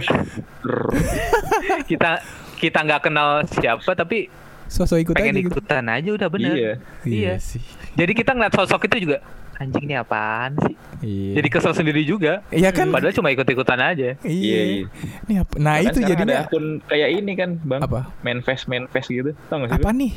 Kita 1.87 2.19
kita 2.57 2.79
nggak 2.83 3.01
kenal 3.01 3.41
siapa 3.47 3.91
tapi 3.95 4.27
sosok 4.67 4.97
ikut 5.01 5.13
pengen 5.15 5.33
aja 5.33 5.41
gitu. 5.41 5.49
ikutan 5.55 5.83
aja 5.87 6.09
udah 6.13 6.29
bener. 6.29 6.53
Iya. 6.53 6.73
Iya. 7.03 7.33
sih 7.39 7.63
Jadi 7.93 8.11
kita 8.13 8.31
ngeliat 8.31 8.53
sosok 8.53 8.87
itu 8.87 9.05
juga 9.05 9.19
anjing 9.55 9.83
ini 9.83 9.93
apaan 9.93 10.57
sih? 10.59 10.73
iya 11.01 11.37
Jadi 11.37 11.47
kesel 11.47 11.73
sendiri 11.73 12.01
juga. 12.01 12.41
Iya 12.49 12.69
kan 12.69 12.89
Padahal 12.89 13.11
cuma 13.11 13.29
ikut-ikutan 13.29 13.77
aja. 13.77 14.17
iya, 14.17 14.25
Iya, 14.25 14.61
iya. 14.65 14.85
Ini 15.21 15.33
apa? 15.39 15.53
nah 15.55 15.73
Bahkan 15.75 15.85
itu 15.87 15.99
jadinya 16.03 16.35
ada 16.35 16.45
akun 16.45 16.65
kayak 16.83 17.09
ini 17.13 17.31
kan 17.35 17.49
bang 17.59 17.81
Apa? 17.81 18.01
manfest 18.21 18.65
manfest 18.65 19.07
gitu 19.07 19.31
tau 19.45 19.61
gak 19.61 19.69
sih 19.71 19.77
apa 19.77 19.89
nih 19.91 20.13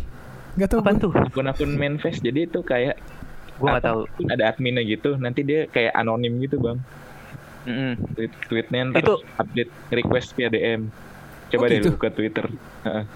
nggak 0.54 0.68
tahu 0.70 0.78
Apaan 0.80 0.96
gua. 0.96 1.02
tuh? 1.02 1.12
akun-akun 1.20 1.70
manfest 1.72 2.18
jadi 2.20 2.40
itu 2.44 2.60
kayak 2.62 2.96
Gue 3.54 3.66
nggak 3.66 3.80
apa, 3.80 3.88
tahu. 3.88 4.00
ada 4.28 4.44
adminnya 4.46 4.82
gitu 4.82 5.14
nanti 5.14 5.42
dia 5.42 5.66
kayak 5.66 5.92
anonim 5.92 6.38
gitu 6.38 6.56
bang 6.56 6.78
Mm-mm. 7.64 7.92
tweet 8.14 8.32
tweetnya 8.44 8.80
ntar 8.86 9.00
Itu- 9.00 9.20
update 9.34 9.72
request 9.90 10.32
via 10.32 10.48
DM 10.48 10.88
coba 11.54 11.64
Oh, 11.64 11.68
deh 11.68 11.78
gitu? 11.78 11.90
buka 11.92 12.08
Twitter. 12.10 12.46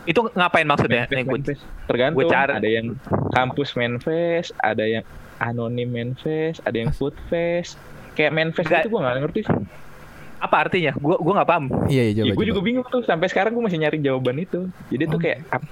Itu 0.05 0.20
ngapain 0.31 0.64
maksudnya? 0.64 1.05
Manfest, 1.07 1.61
tergantung 1.85 2.27
cari. 2.27 2.53
ada 2.55 2.68
yang 2.68 2.87
kampus 3.31 3.68
manfest 3.72 4.51
ada 4.59 4.83
yang 4.83 5.05
anonim 5.38 5.87
manfest 5.87 6.59
ada 6.62 6.77
yang 6.77 6.90
food 6.90 7.14
fest 7.27 7.79
kayak 8.12 8.31
manfest 8.31 8.66
Nggak- 8.66 8.83
itu 8.83 8.90
gue 8.90 9.01
gak 9.01 9.16
ngerti 9.20 9.40
sih 9.42 9.57
apa 10.38 10.57
artinya? 10.61 10.92
Gue 10.94 11.14
gua 11.16 11.33
nggak 11.35 11.48
paham. 11.48 11.64
iya 11.87 12.05
iya 12.05 12.12
ya, 12.16 12.22
coba, 12.22 12.27
gue 12.29 12.37
coba. 12.37 12.48
juga 12.48 12.61
bingung 12.61 12.87
tuh 12.87 13.03
sampai 13.03 13.27
sekarang 13.27 13.51
gue 13.53 13.64
masih 13.64 13.79
nyari 13.79 13.98
jawaban 13.98 14.38
itu 14.38 14.61
jadi 14.88 15.05
tuh 15.05 15.14
Oh. 15.14 15.20
kayak 15.20 15.38
ap- 15.48 15.70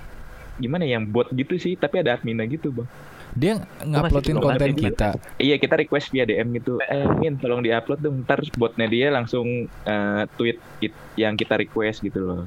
gimana 0.57 0.83
ya, 0.83 0.97
yang 0.97 1.07
bot 1.07 1.31
gitu 1.31 1.55
sih 1.55 1.75
tapi 1.75 2.01
ada 2.01 2.15
adminnya 2.15 2.43
gitu 2.45 2.73
bang 2.73 2.89
dia 3.37 3.53
nguploadin 3.81 4.37
konten 4.37 4.71
ngerti. 4.71 4.83
kita 4.89 5.09
Iya 5.37 5.57
kita 5.57 5.77
request 5.77 6.09
via 6.09 6.25
DM 6.25 6.57
gitu. 6.57 6.81
Eh 6.83 7.05
Min 7.15 7.37
tolong 7.37 7.61
diupload 7.61 8.01
dong. 8.01 8.17
Ntar 8.23 8.41
botnya 8.55 8.87
dia 8.87 9.09
langsung 9.09 9.47
eh, 9.69 10.23
tweet 10.35 10.57
it- 10.81 10.97
yang 11.15 11.35
kita 11.35 11.55
request 11.55 12.01
gitu 12.01 12.19
loh 12.19 12.43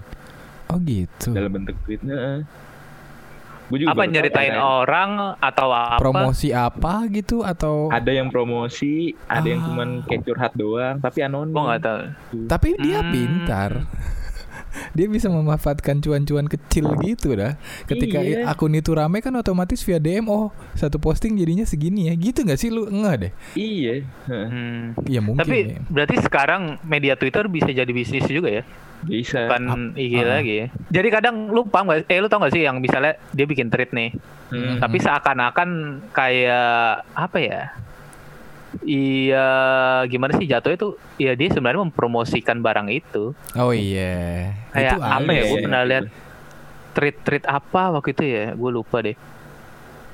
oh 0.65 0.78
gitu 0.80 1.30
dalam 1.30 1.49
bentuk 1.52 1.73
tweetnya. 1.82 2.45
Juga 3.69 3.86
Apa 3.88 3.93
baru 3.95 4.02
tahu 4.04 4.13
nyeritain 4.17 4.49
ada, 4.52 4.65
orang 4.82 5.10
atau 5.38 5.67
apa? 5.69 6.02
promosi 6.02 6.49
apa 6.49 7.06
gitu 7.08 7.41
atau 7.41 7.86
ada 7.88 8.10
yang 8.10 8.28
promosi, 8.28 9.13
ada 9.23 9.45
yang 9.45 9.62
Ah. 9.62 9.65
cuman 9.65 9.89
kayak 10.04 10.25
curhat 10.25 10.54
doang, 10.54 10.97
tapi 10.97 11.21
anonim. 11.21 11.54
Nggak 11.54 11.78
tahu. 11.80 12.02
Tapi 12.45 12.69
dia 12.82 12.99
Hmm. 12.99 13.13
pintar. 13.13 13.71
Dia 14.91 15.05
bisa 15.05 15.27
memanfaatkan 15.27 15.99
cuan-cuan 15.99 16.45
kecil 16.45 16.93
gitu 16.99 17.34
dah. 17.34 17.55
Ketika 17.86 18.19
Iya. 18.19 18.45
akun 18.45 18.73
itu 18.73 18.91
rame 18.91 19.19
kan 19.19 19.34
otomatis 19.34 19.82
via 19.82 19.97
DM 19.97 20.25
oh 20.25 20.49
satu 20.73 20.97
posting 20.97 21.36
jadinya 21.36 21.63
segini 21.63 22.08
ya. 22.08 22.13
Gitu 22.13 22.41
nggak 22.41 22.58
sih 22.58 22.69
lu? 22.69 22.86
Enggak 22.86 23.15
deh. 23.19 23.32
Iya. 23.53 23.95
heeh, 24.25 24.47
Hmm. 24.49 24.84
Ya 25.05 25.19
mungkin. 25.19 25.39
Tapi 25.39 25.58
ya. 25.67 25.79
berarti 25.86 26.15
sekarang 26.19 26.62
media 26.82 27.13
Twitter 27.13 27.45
bisa 27.45 27.69
jadi 27.69 27.89
bisnis 27.89 28.25
juga 28.25 28.49
ya? 28.51 28.63
Bisa. 28.99 29.47
Bukan 29.47 29.95
IG 29.95 30.13
ah. 30.19 30.25
lagi 30.36 30.53
ya. 30.53 30.67
Jadi 30.91 31.08
kadang 31.08 31.36
lu 31.47 31.63
paham 31.63 31.88
gak? 31.88 32.03
Eh 32.05 32.19
lu 32.19 32.27
tau 32.27 32.43
gak 32.43 32.51
sih 32.51 32.62
yang 32.62 32.77
misalnya 32.77 33.15
dia 33.32 33.45
bikin 33.45 33.71
tweet 33.71 33.89
nih, 33.89 34.12
Hmm. 34.51 34.75
tapi 34.77 34.99
seakan-akan 34.99 35.69
kayak 36.12 36.67
apa 37.13 37.38
ya? 37.39 37.62
Iya, 38.79 39.47
gimana 40.05 40.38
sih 40.38 40.45
jatuhnya 40.45 40.77
tuh? 40.77 40.93
Ya 41.17 41.34
dia 41.34 41.49
sebenarnya 41.49 41.82
mempromosikan 41.84 42.60
barang 42.60 42.88
itu. 42.88 43.34
Oh 43.53 43.73
iya. 43.73 44.53
Kayak 44.69 44.93
Itu 44.93 45.01
apa 45.01 45.29
ya? 45.29 45.34
iya, 45.34 45.43
Gue 45.43 45.58
iya. 45.58 45.65
pernah 45.65 45.82
lihat 45.84 46.05
tweet-tweet 46.91 47.43
apa 47.45 47.82
waktu 47.91 48.10
itu 48.12 48.23
ya? 48.23 48.45
Gue 48.53 48.69
lupa 48.69 49.01
deh. 49.01 49.15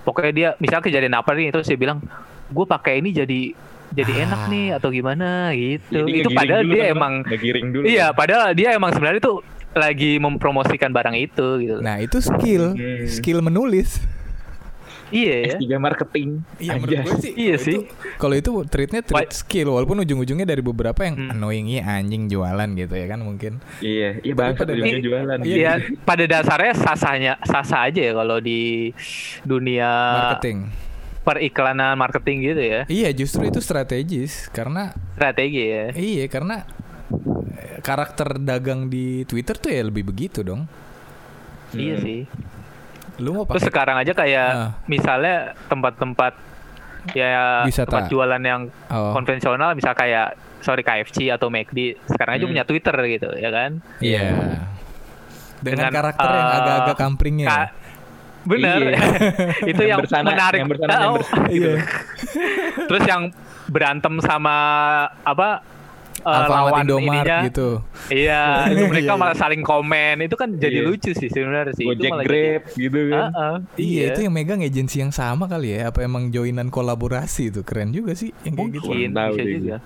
Pokoknya 0.01 0.31
dia 0.31 0.49
misalnya 0.55 0.83
kejadian 0.83 1.15
apa 1.15 1.29
nih 1.33 1.49
terus 1.49 1.65
dia 1.65 1.75
bilang, 1.75 1.99
gue 2.47 2.65
pakai 2.65 2.99
ini 2.99 3.09
jadi 3.09 3.41
jadi 3.91 4.11
Ah. 4.11 4.23
enak 4.25 4.41
nih 4.47 4.67
atau 4.73 4.89
gimana 4.89 5.29
gitu. 5.51 6.03
Jadi 6.03 6.11
itu 6.15 6.29
padahal 6.31 6.61
dulu 6.63 6.73
dia 6.73 6.83
kan, 6.83 6.95
emang 6.95 7.13
ngegiring 7.23 7.67
dulu. 7.71 7.83
Iya, 7.85 8.07
padahal 8.11 8.47
dia 8.51 8.69
emang 8.71 8.91
sebenarnya 8.91 9.21
tuh 9.21 9.37
lagi 9.71 10.15
mempromosikan 10.17 10.89
barang 10.89 11.15
itu 11.15 11.47
gitu. 11.59 11.77
Nah, 11.79 11.99
itu 11.99 12.17
skill. 12.19 12.71
Hmm. 12.73 13.03
Skill 13.05 13.39
menulis. 13.39 13.99
Iya 15.07 15.33
ya. 15.43 15.55
S3 15.55 15.65
marketing. 15.75 16.29
Iya 16.57 16.71
menurut 16.75 16.97
gue 17.03 17.15
sih. 17.19 17.33
Iya 17.35 17.55
sih. 17.57 17.77
Kalau 18.15 18.33
itu 18.33 18.49
treatnya 18.65 19.01
treat 19.01 19.29
skill 19.31 19.69
walaupun 19.69 19.99
ujung-ujungnya 19.99 20.43
dari 20.43 20.61
beberapa 20.61 20.97
yang 20.99 21.15
Hmm. 21.19 21.31
annoyingnya 21.31 21.81
anjing 21.83 22.25
jualan 22.25 22.69
gitu 22.71 22.93
ya 22.93 23.07
kan 23.07 23.19
mungkin. 23.19 23.61
Iya, 23.79 24.17
iya 24.19 24.33
banget 24.33 24.55
pada- 24.59 24.73
ujungnya 24.73 24.99
jualan. 24.99 25.37
Iya, 25.39 25.55
Iya, 25.55 25.71
pada 26.01 26.23
dasarnya 26.23 26.73
sasanya 26.73 27.33
sasa 27.41 27.83
aja 27.83 28.01
ya 28.01 28.13
kalau 28.13 28.37
di 28.37 28.89
dunia 29.41 29.89
Marketing. 30.31 30.69
periklanan 31.21 31.93
marketing 31.95 32.37
gitu 32.43 32.61
ya. 32.61 32.81
Iya, 32.85 33.09
justru 33.11 33.43
itu 33.43 33.57
strategis 33.57 34.45
karena 34.49 34.93
Strategi 35.11 35.63
ya. 35.65 35.85
iya 35.91 36.25
karena 36.27 36.65
eh, 37.55 37.79
karakter 37.79 38.37
dagang 38.37 38.87
di 38.87 39.21
Twitter 39.23 39.55
tuh 39.55 39.69
ya 39.69 39.81
lebih 39.81 40.05
begitu 40.05 40.41
dong. 40.41 40.65
Iya 41.71 41.95
Hmm. 41.95 42.03
sih. 42.03 42.21
Lu 43.17 43.31
mau 43.31 43.43
Terus 43.45 43.61
pakai 43.61 43.69
sekarang 43.69 43.95
aja 43.97 44.11
kayak 44.11 44.49
Ah. 44.49 44.69
misalnya 44.85 45.35
tempat-tempat 45.65 46.33
ya 47.11 47.63
Wisata. 47.63 47.85
tempat 47.87 48.09
jualan 48.09 48.41
yang 48.41 48.61
oh, 48.89 49.13
konvensional 49.13 49.71
misal 49.71 49.93
kayak 49.93 50.33
sorry 50.59 50.81
KFC 50.81 51.29
atau 51.29 51.47
McD 51.47 51.95
sekarang 52.07 52.35
aja 52.35 52.43
Hmm. 52.43 52.51
punya 52.51 52.63
Twitter 52.63 52.95
gitu 53.07 53.29
ya 53.35 53.49
kan. 53.49 53.71
iya. 53.99 54.33
Dengan, 55.55 55.87
Dengan, 55.87 55.91
karakter 55.93 56.27
yang 56.27 56.45
eh, 56.45 56.57
agak-agak 56.57 56.97
kampringnya. 56.97 57.47
Ka- 57.47 57.73
Bener. 58.43 58.77
Iya. 58.83 58.99
itu 59.71 59.81
yang, 59.81 59.91
Yang 59.91 60.01
bersana- 60.03 60.29
menarik. 60.29 60.59
yang 60.59 60.69
bersana- 60.69 60.93
yang 60.93 61.05
Oh, 61.07 61.17
bersana 61.17 61.47
Iya. 61.47 61.73
Terus 62.85 63.03
yang 63.05 63.21
berantem 63.65 64.13
sama 64.19 64.55
apa 65.23 65.65
Alfamart 66.27 66.49
lawan 66.49 66.81
Indomaret 66.81 67.21
ininya. 67.21 67.37
gitu. 67.43 67.69
Iya, 68.07 68.41
itu 68.71 68.83
mereka 68.85 69.05
Iya, 69.07 69.21
malah 69.21 69.35
saling 69.35 69.61
komen. 69.61 70.15
Itu 70.21 70.35
kan 70.35 70.49
jadi 70.53 70.77
Iya. 70.77 70.87
lucu 70.87 71.11
sih 71.11 71.27
sebenarnya 71.27 71.71
sih. 71.71 71.85
Gojek 71.85 72.01
itu 72.01 72.09
malah 72.09 72.25
Grab 72.25 72.61
gitu 72.67 72.99
Jadi, 72.99 73.11
kan. 73.11 73.23
Ah, 73.27 73.37
ah, 73.37 73.55
Iya, 73.75 74.03
itu 74.09 74.19
yang 74.21 74.33
megang 74.33 74.59
agensi 74.59 74.95
yang 74.97 75.11
sama 75.11 75.45
kali 75.45 75.67
ya? 75.71 75.87
Apa 75.87 76.01
emang 76.01 76.27
joinan 76.27 76.67
kolaborasi 76.67 77.49
itu 77.49 77.61
keren 77.61 77.89
juga 77.89 78.11
sih 78.13 78.33
yang 78.41 78.53
kayak 78.55 78.69
gitu. 78.73 78.89
mungkin 78.89 79.09
bisa 79.13 79.43
juga. 79.45 79.77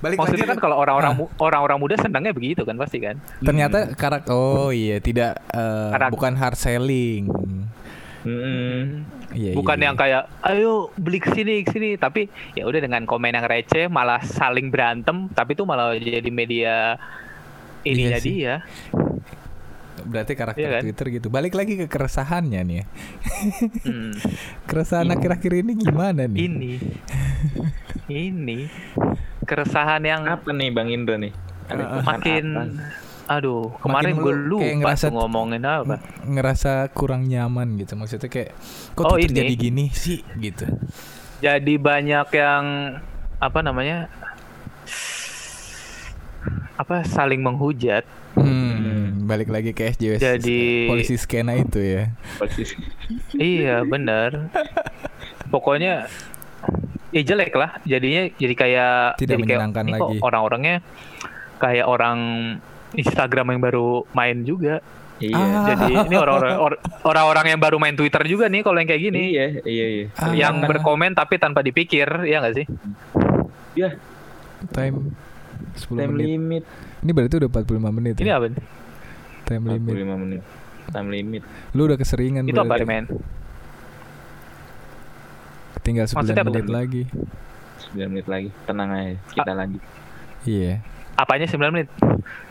Balik 0.00 0.16
Maksudnya 0.16 0.40
lagi 0.42 0.50
kan 0.50 0.58
kalau 0.58 0.76
orang-orang 0.76 1.12
Ah. 1.12 1.18
mu- 1.18 1.32
orang-orang 1.38 1.76
muda 1.78 1.94
senangnya 1.94 2.32
begitu 2.32 2.64
kan 2.64 2.72
pasti 2.74 2.98
kan. 2.98 3.20
ternyata 3.38 3.92
karak 3.92 4.24
oh 4.26 4.72
iya 4.72 4.96
tidak 4.96 5.36
Karak- 5.46 6.08
bukan 6.10 6.32
hard 6.34 6.56
selling. 6.56 7.28
Mm-mm. 8.20 9.06
Iya, 9.30 9.54
Bukan 9.54 9.78
iya, 9.78 9.84
yang 9.88 9.96
kayak 9.96 10.22
ayo 10.42 10.90
beli 10.98 11.22
ke 11.22 11.30
sini 11.30 11.62
ke 11.62 11.70
sini 11.70 11.94
tapi 11.94 12.26
ya 12.52 12.66
udah 12.66 12.80
dengan 12.82 13.06
komen 13.06 13.30
yang 13.30 13.46
receh 13.46 13.86
malah 13.86 14.20
saling 14.20 14.68
berantem 14.68 15.30
tapi 15.30 15.54
itu 15.54 15.62
malah 15.62 15.94
jadi 15.94 16.28
media 16.28 16.98
Iya 17.80 18.18
sih. 18.20 18.44
dia. 18.44 18.54
Berarti 20.00 20.32
karakter 20.32 20.60
Iya 20.60 20.68
kan? 20.74 20.82
Twitter 20.82 21.06
gitu. 21.14 21.28
Balik 21.28 21.54
lagi 21.54 21.76
ke 21.76 21.86
keresahannya 21.86 22.60
nih 22.60 22.76
ya. 22.76 22.84
Hmm. 23.84 24.12
Keresahan 24.68 25.06
Ini. 25.06 25.14
akhir-akhir 25.14 25.52
ini 25.60 25.72
gimana 25.76 26.24
nih? 26.24 26.38
Ini 26.40 26.72
ini 28.28 28.58
keresahan 29.44 30.02
yang 30.02 30.24
Apa 30.24 30.50
nih 30.50 30.68
Bang 30.72 30.88
Indra 30.88 31.16
nih? 31.16 31.32
Keresahan 31.68 32.04
makin 32.04 32.44
apa? 32.50 32.64
Aduh 33.30 33.70
kemarin 33.78 34.18
gue 34.18 34.34
lu 34.34 34.58
lupa 34.58 34.64
kayak 34.64 34.76
ngerasa- 34.82 35.10
ngomongin 35.10 35.62
apa. 35.62 35.94
Ngerasa 36.20 36.72
kurang 36.90 37.24
nyaman 37.24 37.78
gitu. 37.78 37.94
Maksudnya 37.94 38.26
kayak 38.26 38.50
kok 38.92 39.04
Oh, 39.04 39.14
Twitter 39.14 39.30
ini. 39.30 39.38
jadi 39.40 39.54
gini 39.56 39.84
sih 39.94 40.18
gitu. 40.36 40.66
Jadi 41.38 41.78
banyak 41.78 42.26
yang 42.28 42.64
apa 43.38 43.58
namanya 43.60 44.10
apa 46.74 47.04
saling 47.04 47.38
menghujat. 47.38 48.02
Hmm, 48.32 49.26
balik 49.26 49.46
lagi 49.48 49.70
ke 49.70 49.90
SJW 49.90 50.16
Jadi- 50.16 50.88
polisi 50.88 51.14
skena 51.14 51.52
itu 51.54 51.78
ya. 51.78 52.10
Iya 53.32 53.84
bener. 53.84 54.48
Pokoknya 55.48 56.06
ya 57.10 57.22
jelek 57.22 57.52
lah. 57.52 57.78
Jadinya 57.84 58.30
jadi 58.32 58.54
kayak 58.54 58.94
Tidak 59.16 59.28
jadi 59.28 59.34
kayak, 59.36 59.40
menyenangkan 59.44 59.84
"Ini 59.84 59.92
kok 59.94 60.08
lagi." 60.08 60.20
orang-orangnya 60.20 60.76
kayak 61.58 61.86
orang 61.86 62.18
Instagram 62.92 63.46
yang 63.50 63.60
baru 63.60 64.04
main 64.10 64.42
juga. 64.42 64.82
Iya. 65.20 65.36
Ah. 65.36 65.64
Jadi 65.68 65.92
ini 66.08 66.16
orang-orang 66.16 66.56
or- 66.56 66.80
orang-orang 67.04 67.52
yang 67.52 67.60
baru 67.60 67.76
main 67.76 67.92
Twitter 67.92 68.24
juga 68.24 68.48
nih 68.48 68.64
kalau 68.64 68.80
yang 68.80 68.88
kayak 68.88 69.02
gini. 69.04 69.20
Iya, 69.30 69.46
iya, 69.62 69.86
iya. 69.86 70.04
Ah. 70.16 70.32
Yang 70.32 70.54
berkomen 70.64 71.12
tapi 71.12 71.36
tanpa 71.36 71.60
dipikir, 71.60 72.08
ya 72.24 72.40
nggak 72.40 72.54
sih? 72.56 72.66
Ya, 73.76 73.94
Time 74.72 75.12
10 75.72 75.94
time 75.94 76.10
menit. 76.12 76.26
limit 76.26 76.64
Ini 77.00 77.10
berarti 77.12 77.34
udah 77.38 77.48
45 77.48 77.90
menit 77.90 78.14
Ini 78.18 78.28
ya? 78.28 78.36
apa? 78.36 78.46
nih? 78.48 78.64
Time 79.46 79.64
limit. 79.68 79.92
45 79.94 80.16
menit. 80.20 80.42
Time 80.90 81.08
limit. 81.08 81.42
Lu 81.72 81.82
udah 81.86 81.96
keseringan 81.96 82.44
Itu 82.44 82.58
apa 82.58 82.76
berarti. 82.76 82.84
men? 82.84 83.04
Tinggal 85.80 86.06
9 86.06 86.16
Maksudnya 86.16 86.42
apa 86.42 86.50
menit 86.50 86.68
lagi. 86.68 87.02
9 87.92 88.08
menit 88.08 88.26
lagi. 88.28 88.48
Tenang 88.64 88.88
aja, 88.90 89.16
kita 89.32 89.52
lanjut. 89.54 89.82
Iya. 90.44 90.74
Apanya 91.20 91.44
9 91.44 91.68
menit? 91.68 91.88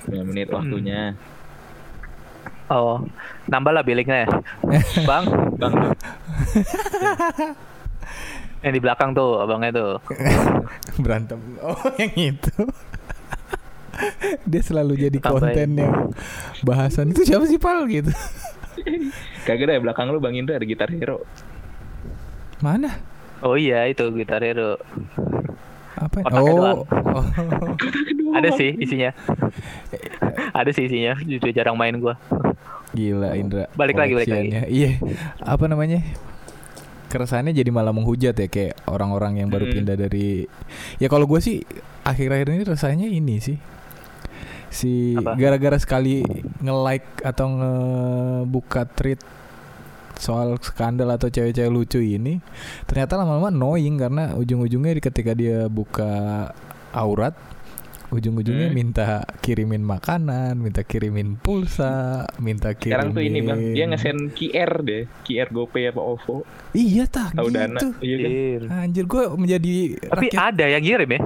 9 0.05 0.23
menit 0.23 0.45
Hmm. 0.45 0.55
waktunya. 0.55 1.01
Oh, 2.69 3.01
nambah 3.49 3.71
lah 3.71 3.81
billingnya 3.81 4.23
ya. 4.23 4.27
Bang, 5.09 5.25
Bang, 5.57 5.73
yang 8.61 8.69
di 8.69 8.79
belakang 8.79 9.09
tuh 9.11 9.39
abangnya 9.39 9.71
tuh. 9.73 9.91
Berantem. 11.03 11.39
Oh, 11.59 11.75
yang 11.97 12.13
itu. 12.13 12.53
Dia 14.45 14.61
selalu 14.61 14.93
jadi 15.01 15.17
Tambahin. 15.17 15.33
konten 15.33 15.67
yang 15.75 15.93
bahasan 16.61 17.09
itu 17.09 17.25
siapa 17.25 17.43
sih 17.43 17.57
Pal 17.57 17.83
gitu. 17.89 18.11
kagak 19.43 19.65
ada 19.65 19.73
ya 19.75 19.81
belakang 19.81 20.07
lu 20.07 20.19
Bang 20.19 20.33
Indra 20.33 20.55
ada 20.55 20.63
gitar 20.63 20.87
hero. 20.87 21.25
Mana? 22.61 22.95
Oh 23.41 23.55
iya 23.55 23.87
itu 23.87 24.03
gitar 24.13 24.39
hero. 24.39 24.75
Apa? 25.99 26.17
Otaknya 26.23 26.41
Oh. 26.41 26.55
doang. 26.55 26.79
oh. 26.87 27.25
Ada 28.37 28.49
sih 28.53 28.71
isinya. 28.77 29.11
Ada 30.51 30.71
sih 30.71 30.85
isinya. 30.85 31.13
Jujur 31.19 31.51
jarang 31.51 31.75
main 31.75 31.95
gua. 31.95 32.15
Gila 32.89 33.35
Indra. 33.35 33.67
Balik 33.73 33.95
lagi, 33.95 34.13
balik 34.15 34.27
lagi. 34.27 34.49
Iya. 34.65 34.97
Apa 35.39 35.65
namanya? 35.65 36.01
Keresahannya 37.05 37.51
jadi 37.51 37.67
malah 37.67 37.89
menghujat 37.89 38.33
ya 38.33 38.47
kayak 38.47 38.85
orang-orang 38.85 39.41
yang 39.41 39.49
baru 39.49 39.65
Hmm. 39.65 39.75
pindah 39.75 39.97
dari 39.97 40.45
ya 40.95 41.07
kalau 41.07 41.25
gue 41.25 41.41
sih 41.41 41.65
akhir-akhir 42.03 42.47
ini 42.51 42.63
rasanya 42.63 43.05
ini 43.05 43.41
sih 43.41 43.57
si 44.69 45.17
gara-gara 45.17 45.73
sekali 45.75 46.21
nge-like 46.61 47.25
atau 47.25 47.49
ngebuka 47.49 48.85
tweet 48.87 49.17
soal 50.19 50.59
skandal 50.59 51.09
atau 51.09 51.27
cewek-cewek 51.27 51.71
lucu 51.71 51.97
ini 51.97 52.43
ternyata 52.83 53.15
lama-lama 53.15 53.47
annoying 53.47 53.95
karena 53.95 54.35
ujung-ujungnya 54.35 54.99
ketika 54.99 55.31
dia 55.31 55.65
buka 55.65 56.51
aurat 56.91 57.33
ujung-ujungnya 58.09 58.67
Hmm. 58.67 58.75
minta 58.75 59.05
kirimin 59.37 59.85
makanan, 59.85 60.57
minta 60.57 60.81
kirimin 60.81 61.37
pulsa, 61.37 62.25
minta 62.41 62.73
kirimin 62.73 62.89
Sekarang 62.89 63.09
tuh 63.13 63.21
ini 63.21 63.39
Bang, 63.45 63.61
dia 63.69 63.85
nge-send 63.85 64.33
QR 64.33 64.81
deh, 64.81 65.05
QR 65.21 65.45
GoPay 65.47 65.93
apa 65.93 66.01
OVO, 66.01 66.41
Iya 66.73 67.05
tah 67.05 67.29
gitu. 67.29 67.53
dana. 67.53 67.77
Iya 68.01 68.17
kan? 68.17 68.25
Anjir. 68.25 68.61
Anjir 68.65 69.05
gue 69.05 69.23
menjadi 69.37 69.73
Tapi 70.09 70.25
rakyat 70.25 70.41
ada 70.41 70.65
yang 70.67 70.81
ngirim 70.81 71.09
ya? 71.13 71.21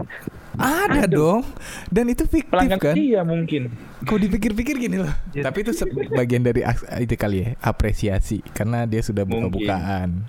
Ada, 0.56 1.02
ada. 1.02 1.08
dong 1.08 1.42
dan 1.88 2.06
itu 2.08 2.24
fiktif 2.24 2.50
Pelanggan 2.50 2.78
kan 2.78 2.94
iya 2.94 3.22
mungkin. 3.22 3.74
kau 4.02 4.16
dipikir-pikir 4.16 4.76
gini 4.78 4.98
loh 5.00 5.14
Iya. 5.32 5.44
tapi 5.44 5.62
itu 5.62 5.72
bagian 6.10 6.42
dari 6.42 6.62
itu 7.00 7.14
kali 7.14 7.38
ya 7.40 7.50
apresiasi 7.60 8.44
karena 8.48 8.84
dia 8.84 9.00
sudah 9.00 9.24
buka-bukaan 9.24 10.28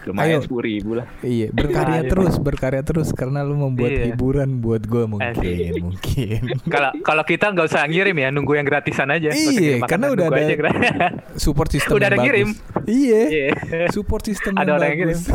Lumayan 0.00 0.40
Ayo. 0.40 0.40
sepuluh 0.40 0.64
ribu 0.64 0.90
lah. 0.94 1.04
iya 1.20 1.50
berkarya 1.50 2.00
Ayo. 2.00 2.08
terus 2.08 2.34
berkarya 2.38 2.80
terus 2.80 3.12
karena 3.12 3.42
lu 3.42 3.58
membuat 3.58 3.92
Iya. 3.92 4.04
hiburan 4.08 4.56
buat 4.56 4.80
gue 4.82 5.04
mungkin 5.04 5.36
Asik. 5.36 5.74
mungkin 5.78 6.40
Kalau 6.72 6.90
kalau 7.02 7.24
kita 7.24 7.52
nggak 7.52 7.66
usah 7.66 7.84
ngirim 7.84 8.16
ya, 8.16 8.28
nunggu 8.30 8.52
yang 8.54 8.64
gratisan 8.64 9.10
aja. 9.10 9.28
Iya, 9.28 9.84
karena 9.84 10.08
udah 10.08 10.26
ada- 10.26 10.40
aja 10.40 10.54
support 11.36 11.68
system 11.68 11.92
Udah 11.94 12.08
ada 12.08 12.16
bagus 12.16 12.24
ngirim. 12.24 12.48
iya 12.88 13.22
Iya. 13.28 13.48
support 13.90 14.24
system 14.24 14.56
Ada 14.56 14.64
yang 14.64 14.76
orang 14.76 14.88
yang 14.88 15.08
bagus 15.12 15.22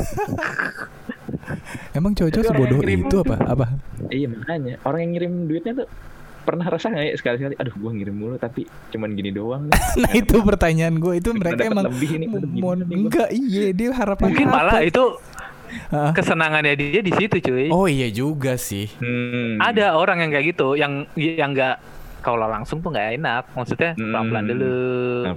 emang 1.93 2.11
cowok-cowok 2.17 2.45
sebodoh 2.45 2.79
itu 2.83 3.15
apa? 3.23 3.35
apa? 3.45 3.65
Iya 4.09 4.27
makanya. 4.29 4.81
Orang 4.85 4.99
yang 5.05 5.11
ngirim 5.15 5.33
duitnya 5.47 5.73
tuh 5.83 5.87
pernah 6.43 6.65
rasa 6.67 6.91
nggak 6.91 7.05
ya? 7.07 7.13
Sekali-sekali, 7.15 7.55
aduh 7.55 7.73
gua 7.79 7.91
ngirim 7.95 8.15
mulu 8.17 8.35
tapi 8.35 8.67
cuman 8.91 9.15
gini 9.15 9.31
doang. 9.31 9.71
nih. 9.71 9.79
nah 10.03 10.11
itu 10.11 10.35
pertanyaan 10.43 10.95
gue 10.99 11.13
itu 11.21 11.29
mereka 11.31 11.61
emang 11.63 11.87
lebih 11.87 12.09
aduh, 12.27 12.49
mau 12.59 12.73
enggak. 12.75 13.29
Iya 13.31 13.71
dia 13.71 13.89
harapan 13.95 14.27
Mungkin 14.33 14.47
malah 14.51 14.81
itu 14.83 15.03
kesenangannya 15.89 16.77
dia 16.77 17.01
di 17.01 17.09
situ, 17.17 17.41
cuy. 17.41 17.67
oh 17.73 17.89
iya 17.89 18.05
juga 18.13 18.61
sih. 18.61 18.85
Hmm. 19.01 19.57
Ada 19.57 19.97
orang 19.97 20.21
yang 20.21 20.29
kayak 20.29 20.45
gitu, 20.53 20.77
yang 20.77 21.09
yang 21.17 21.49
nggak 21.49 21.81
kalau 22.23 22.47
langsung 22.47 22.79
tuh 22.79 22.89
nggak 22.89 23.19
enak. 23.19 23.43
Maksudnya 23.51 23.91
Hmm. 23.93 24.09
pelan-pelan 24.09 24.45
dulu, 24.47 24.75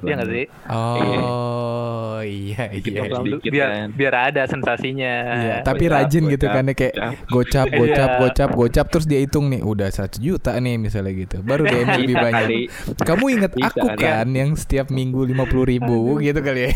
ya 0.01 0.15
nggak 0.15 0.31
sih? 0.31 0.47
Oh 0.71 2.19
iya 2.23 2.65
iya. 2.71 2.81
Dikit 2.81 2.93
iya. 2.95 3.53
biar 3.53 3.69
kan. 3.69 3.89
biar 3.93 4.15
ada 4.31 4.43
sensasinya. 4.47 5.15
Iya, 5.37 5.57
tapi 5.61 5.85
gocap, 5.85 5.97
rajin 6.01 6.23
gitu 6.31 6.47
kan 6.47 6.63
ya 6.65 6.75
kayak 6.75 6.95
gocap. 6.95 7.15
gocap 7.29 7.67
gocap 7.69 8.09
Iya. 8.09 8.19
gocap 8.23 8.51
gocap 8.55 8.87
terus 8.89 9.05
dia 9.05 9.21
hitung 9.21 9.47
nih 9.47 9.61
udah 9.61 9.89
satu 9.89 10.17
juta 10.17 10.55
nih 10.57 10.79
misalnya 10.79 11.13
gitu. 11.13 11.43
Baru 11.43 11.63
DM 11.63 11.85
lebih 11.99 12.17
banyak. 12.17 12.35
kali. 12.39 12.61
Kamu 12.97 13.25
inget 13.29 13.53
Bisa 13.53 13.67
aku 13.69 13.87
kan 13.97 14.27
yang 14.31 14.55
setiap 14.55 14.87
minggu 14.89 15.27
lima 15.27 15.45
puluh 15.45 15.67
ribu 15.67 16.17
gitu 16.19 16.39
kali 16.39 16.71
ya? 16.71 16.73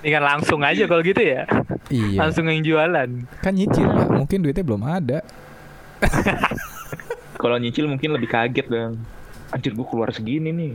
Tinggal 0.00 0.20
langsung 0.20 0.60
aja 0.60 0.84
kalau 0.84 1.00
gitu 1.00 1.22
ya. 1.22 1.48
iya. 1.88 2.18
Langsung 2.20 2.44
yang 2.44 2.60
jualan. 2.60 3.08
Kan 3.40 3.52
nyicil 3.54 3.86
pak, 3.86 4.08
mungkin 4.10 4.42
duitnya 4.42 4.60
belum 4.60 4.82
ada. 4.82 5.24
Kalau 7.44 7.60
nyicil 7.60 7.84
mungkin 7.84 8.10
lebih 8.10 8.26
kaget 8.26 8.66
dong. 8.66 8.96
Anjir 9.52 9.76
gua 9.76 9.84
keluar 9.84 10.08
segini 10.10 10.48
nih. 10.50 10.72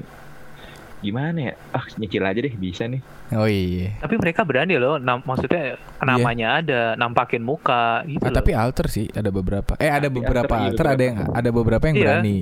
gimana 1.00 1.40
ya? 1.40 1.54
Ah 1.72 1.88
nyicil 1.96 2.20
aja 2.20 2.36
deh 2.38 2.52
bisa 2.52 2.84
nih. 2.84 3.00
Oh 3.32 3.48
iya. 3.48 3.96
Tapi 3.98 4.20
mereka 4.20 4.44
berani 4.44 4.76
loh, 4.76 5.00
nam- 5.00 5.24
maksudnya 5.24 5.80
namanya 5.98 6.60
ada, 6.60 6.82
nampakin 6.94 7.40
muka 7.40 8.04
gitu 8.04 8.20
Ah, 8.20 8.28
loh. 8.28 8.36
tapi 8.36 8.52
alter 8.52 8.86
sih 8.86 9.08
ada 9.10 9.32
beberapa. 9.32 9.80
Eh 9.80 9.88
ada 9.88 10.06
Tapi 10.06 10.20
beberapa 10.20 10.52
alter, 10.52 10.60
iya, 10.60 10.70
alter, 10.70 10.86
ada 10.90 11.04
yang 11.06 11.18
ada 11.32 11.50
beberapa 11.50 11.84
yang 11.88 11.96
Iya. 11.96 12.04
berani. 12.04 12.38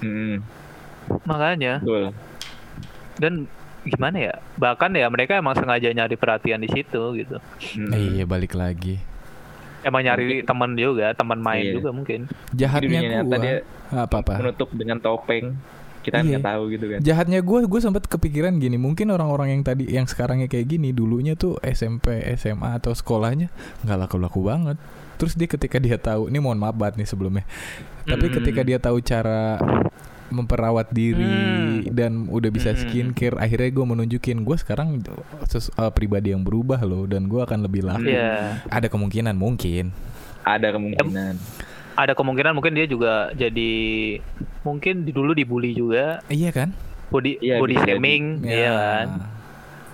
Hmm, 0.00 0.34
makanya 1.22 1.72
betul. 1.78 2.04
dan 3.18 3.32
gimana 3.84 4.16
ya? 4.16 4.34
Bahkan 4.56 4.90
ya 4.94 5.06
mereka 5.06 5.36
emang 5.36 5.52
sengaja 5.52 5.92
nyari 5.92 6.16
perhatian 6.16 6.58
di 6.58 6.70
situ 6.70 7.02
gitu. 7.14 7.36
Hmm. 7.76 7.92
Iya 7.92 8.24
balik 8.24 8.54
lagi. 8.54 8.96
Emang 9.88 10.04
nyari 10.04 10.44
teman 10.44 10.76
juga, 10.76 11.16
teman 11.16 11.40
main 11.40 11.64
Iya. 11.64 11.74
juga 11.80 11.90
mungkin. 11.90 12.28
Jahatnya 12.52 13.00
dia 13.40 13.64
apa 13.88 14.20
apa. 14.20 14.32
menutup 14.36 14.68
dengan 14.76 15.00
topeng. 15.00 15.56
Kita 15.98 16.20
kan 16.20 16.24
Iya. 16.24 16.38
nggak 16.38 16.46
tahu 16.46 16.62
gitu 16.72 16.86
kan. 16.88 16.98
Jahatnya 17.00 17.40
gue, 17.42 17.58
gue 17.64 17.80
sempat 17.80 18.04
kepikiran 18.06 18.56
gini, 18.56 18.76
mungkin 18.76 19.08
orang-orang 19.10 19.56
yang 19.58 19.62
tadi, 19.64 19.88
yang 19.88 20.04
sekarangnya 20.04 20.46
kayak 20.46 20.68
gini, 20.68 20.92
dulunya 20.92 21.34
tuh 21.34 21.56
SMP, 21.60 22.20
SMA 22.36 22.76
atau 22.76 22.92
sekolahnya 22.92 23.48
nggak 23.84 23.98
laku-laku 24.06 24.44
banget. 24.44 24.76
Terus 25.18 25.34
dia 25.34 25.50
ketika 25.50 25.82
dia 25.82 25.98
tahu, 25.98 26.30
ini 26.30 26.38
mohon 26.38 26.56
maaf 26.56 26.78
banget 26.78 27.02
nih 27.02 27.08
sebelumnya, 27.10 27.44
tapi 28.06 28.30
Mm-mm. 28.30 28.36
ketika 28.38 28.60
dia 28.62 28.78
tahu 28.78 29.02
cara 29.02 29.58
memperawat 30.28 30.88
diri 30.88 31.24
Hmm. 31.24 31.88
dan 31.88 32.28
udah 32.28 32.48
bisa 32.48 32.70
Mm-mm. 32.70 32.82
skincare, 32.84 33.36
akhirnya 33.36 33.70
gue 33.70 33.86
menunjukin 33.86 34.42
gue 34.42 34.56
sekarang 34.56 35.00
uh, 35.00 35.90
pribadi 35.90 36.30
yang 36.30 36.42
berubah 36.42 36.80
loh, 36.80 37.04
dan 37.04 37.26
gue 37.26 37.40
akan 37.40 37.64
lebih 37.64 37.82
laku. 37.82 38.08
Iya. 38.08 38.62
Ada 38.66 38.86
kemungkinan 38.86 39.34
mungkin. 39.34 39.90
Ada 40.42 40.72
kemungkinan. 40.72 41.34
Ada 41.98 42.12
kemungkinan 42.14 42.52
mungkin 42.54 42.72
dia 42.72 42.86
juga 42.86 43.34
jadi 43.34 43.72
mungkin 44.62 45.02
di- 45.02 45.10
dulu 45.10 45.34
dibully 45.34 45.74
juga, 45.74 46.22
Iya 46.28 46.54
kan? 46.54 46.70
body 47.08 47.40
Iya, 47.40 47.56
body 47.58 47.76
shaming, 47.82 48.24
Ya. 48.44 48.52
iya 48.52 48.70
kan. 48.70 49.08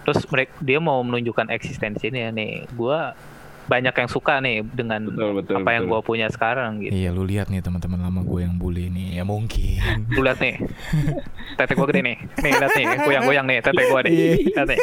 Terus 0.04 0.20
mereka 0.28 0.52
dia 0.60 0.78
mau 0.78 1.00
menunjukkan 1.00 1.48
eksistensinya 1.48 2.28
nih. 2.28 2.68
Gua 2.74 3.16
banyak 3.64 3.94
yang 3.96 4.08
suka 4.08 4.38
nih 4.38 4.60
dengan 4.62 5.08
Betul 5.08 5.30
betul. 5.40 5.54
apa 5.56 5.70
yang 5.72 5.84
betul. 5.88 5.92
gua 5.96 6.00
punya 6.04 6.26
sekarang 6.28 6.84
gitu. 6.84 6.92
Iya, 6.92 7.10
lu 7.16 7.24
lihat 7.24 7.48
nih 7.48 7.60
teman-teman 7.60 7.96
lama 7.96 8.20
gue 8.20 8.40
yang 8.44 8.54
bully 8.54 8.92
nih, 8.92 9.16
ya 9.16 9.24
mungkin. 9.24 10.04
Lu 10.12 10.20
lihat 10.20 10.36
nih. 10.36 10.60
Tete 11.58 11.72
gua 11.72 11.86
gede 11.88 12.00
nih. 12.02 12.16
Nih 12.40 12.52
lihat 12.52 12.72
nih, 12.72 12.86
goyang-goyang 13.00 13.46
nih 13.48 13.58
tete 13.60 13.82
gua 13.88 14.00
nih. 14.04 14.12
Iya. 14.12 14.32
Lihat 14.52 14.68
nih. 14.68 14.78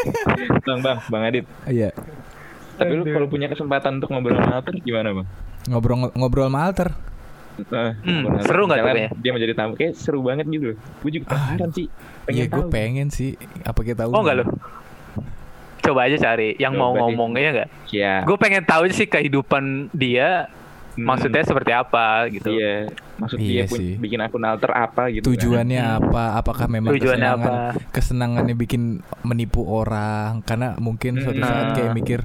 Bang 0.66 0.80
bang 0.82 0.98
bang 1.06 1.22
Adit. 1.24 1.46
Iya. 1.66 1.90
Tapi 2.76 2.92
lu 2.98 3.04
kalau 3.06 3.28
punya 3.30 3.46
kesempatan 3.46 4.02
untuk 4.02 4.10
ngobrol 4.10 4.34
sama 4.36 4.58
Alter 4.58 4.74
gimana 4.82 5.10
bang? 5.14 5.28
Ngobrol 5.70 6.10
ngobrol 6.18 6.50
sama 6.50 6.60
alter. 6.66 6.90
Nah, 7.70 7.94
Hmm, 8.02 8.26
seru 8.42 8.66
nggak 8.66 8.80
tuh 8.80 8.86
kayaknya? 8.90 9.10
Dia 9.22 9.32
menjadi 9.36 9.54
tamu, 9.54 9.78
kayak 9.78 9.94
seru 9.94 10.26
banget 10.26 10.50
gitu. 10.50 10.74
Gue 11.04 11.12
juga 11.14 11.26
penasaran 11.30 11.70
sih. 11.70 11.86
Pengen 12.26 12.38
Iya, 12.40 12.46
gue 12.50 12.64
pengen 12.74 13.08
sih. 13.14 13.38
Apa 13.62 13.86
kita 13.86 14.10
Oh 14.10 14.24
enggak 14.26 14.42
lu? 14.42 14.46
Coba 15.82 16.06
aja 16.06 16.18
cari 16.20 16.54
yang 16.56 16.74
mau 16.74 16.90
Coba 16.90 16.98
sih. 16.98 17.04
ngomong 17.08 17.30
ya 17.36 17.50
enggak? 17.52 17.70
Iya. 17.90 18.14
Gue 18.24 18.38
pengen 18.38 18.64
tahu 18.64 18.84
sih 18.90 19.06
kehidupan 19.06 19.64
dia 19.92 20.48
Hmm, 20.92 21.08
maksudnya 21.08 21.40
seperti 21.40 21.72
apa 21.72 22.28
gitu. 22.28 22.52
Iya. 22.52 22.92
Maksud 23.16 23.40
Iya 23.40 23.48
dia 23.48 23.64
pun 23.64 23.80
sih. 23.80 23.96
bikin 23.96 24.20
akun 24.20 24.44
alter 24.44 24.68
apa 24.70 25.08
gitu. 25.08 25.24
kan. 25.24 25.32
Tujuannya 25.32 25.80
apa? 25.80 26.24
Apakah 26.36 26.68
memang 26.68 26.92
Tujuannya 26.92 27.32
kesenangan 27.32 27.48
apa? 27.72 27.88
kesenangannya 27.90 28.56
bikin 28.58 28.82
menipu 29.24 29.64
orang? 29.64 30.44
Karena 30.44 30.76
mungkin 30.76 31.16
suatu 31.16 31.40
Hmm. 31.40 31.48
saat 31.48 31.68
kayak 31.72 31.88
Nah. 31.88 31.96
mikir, 31.96 32.20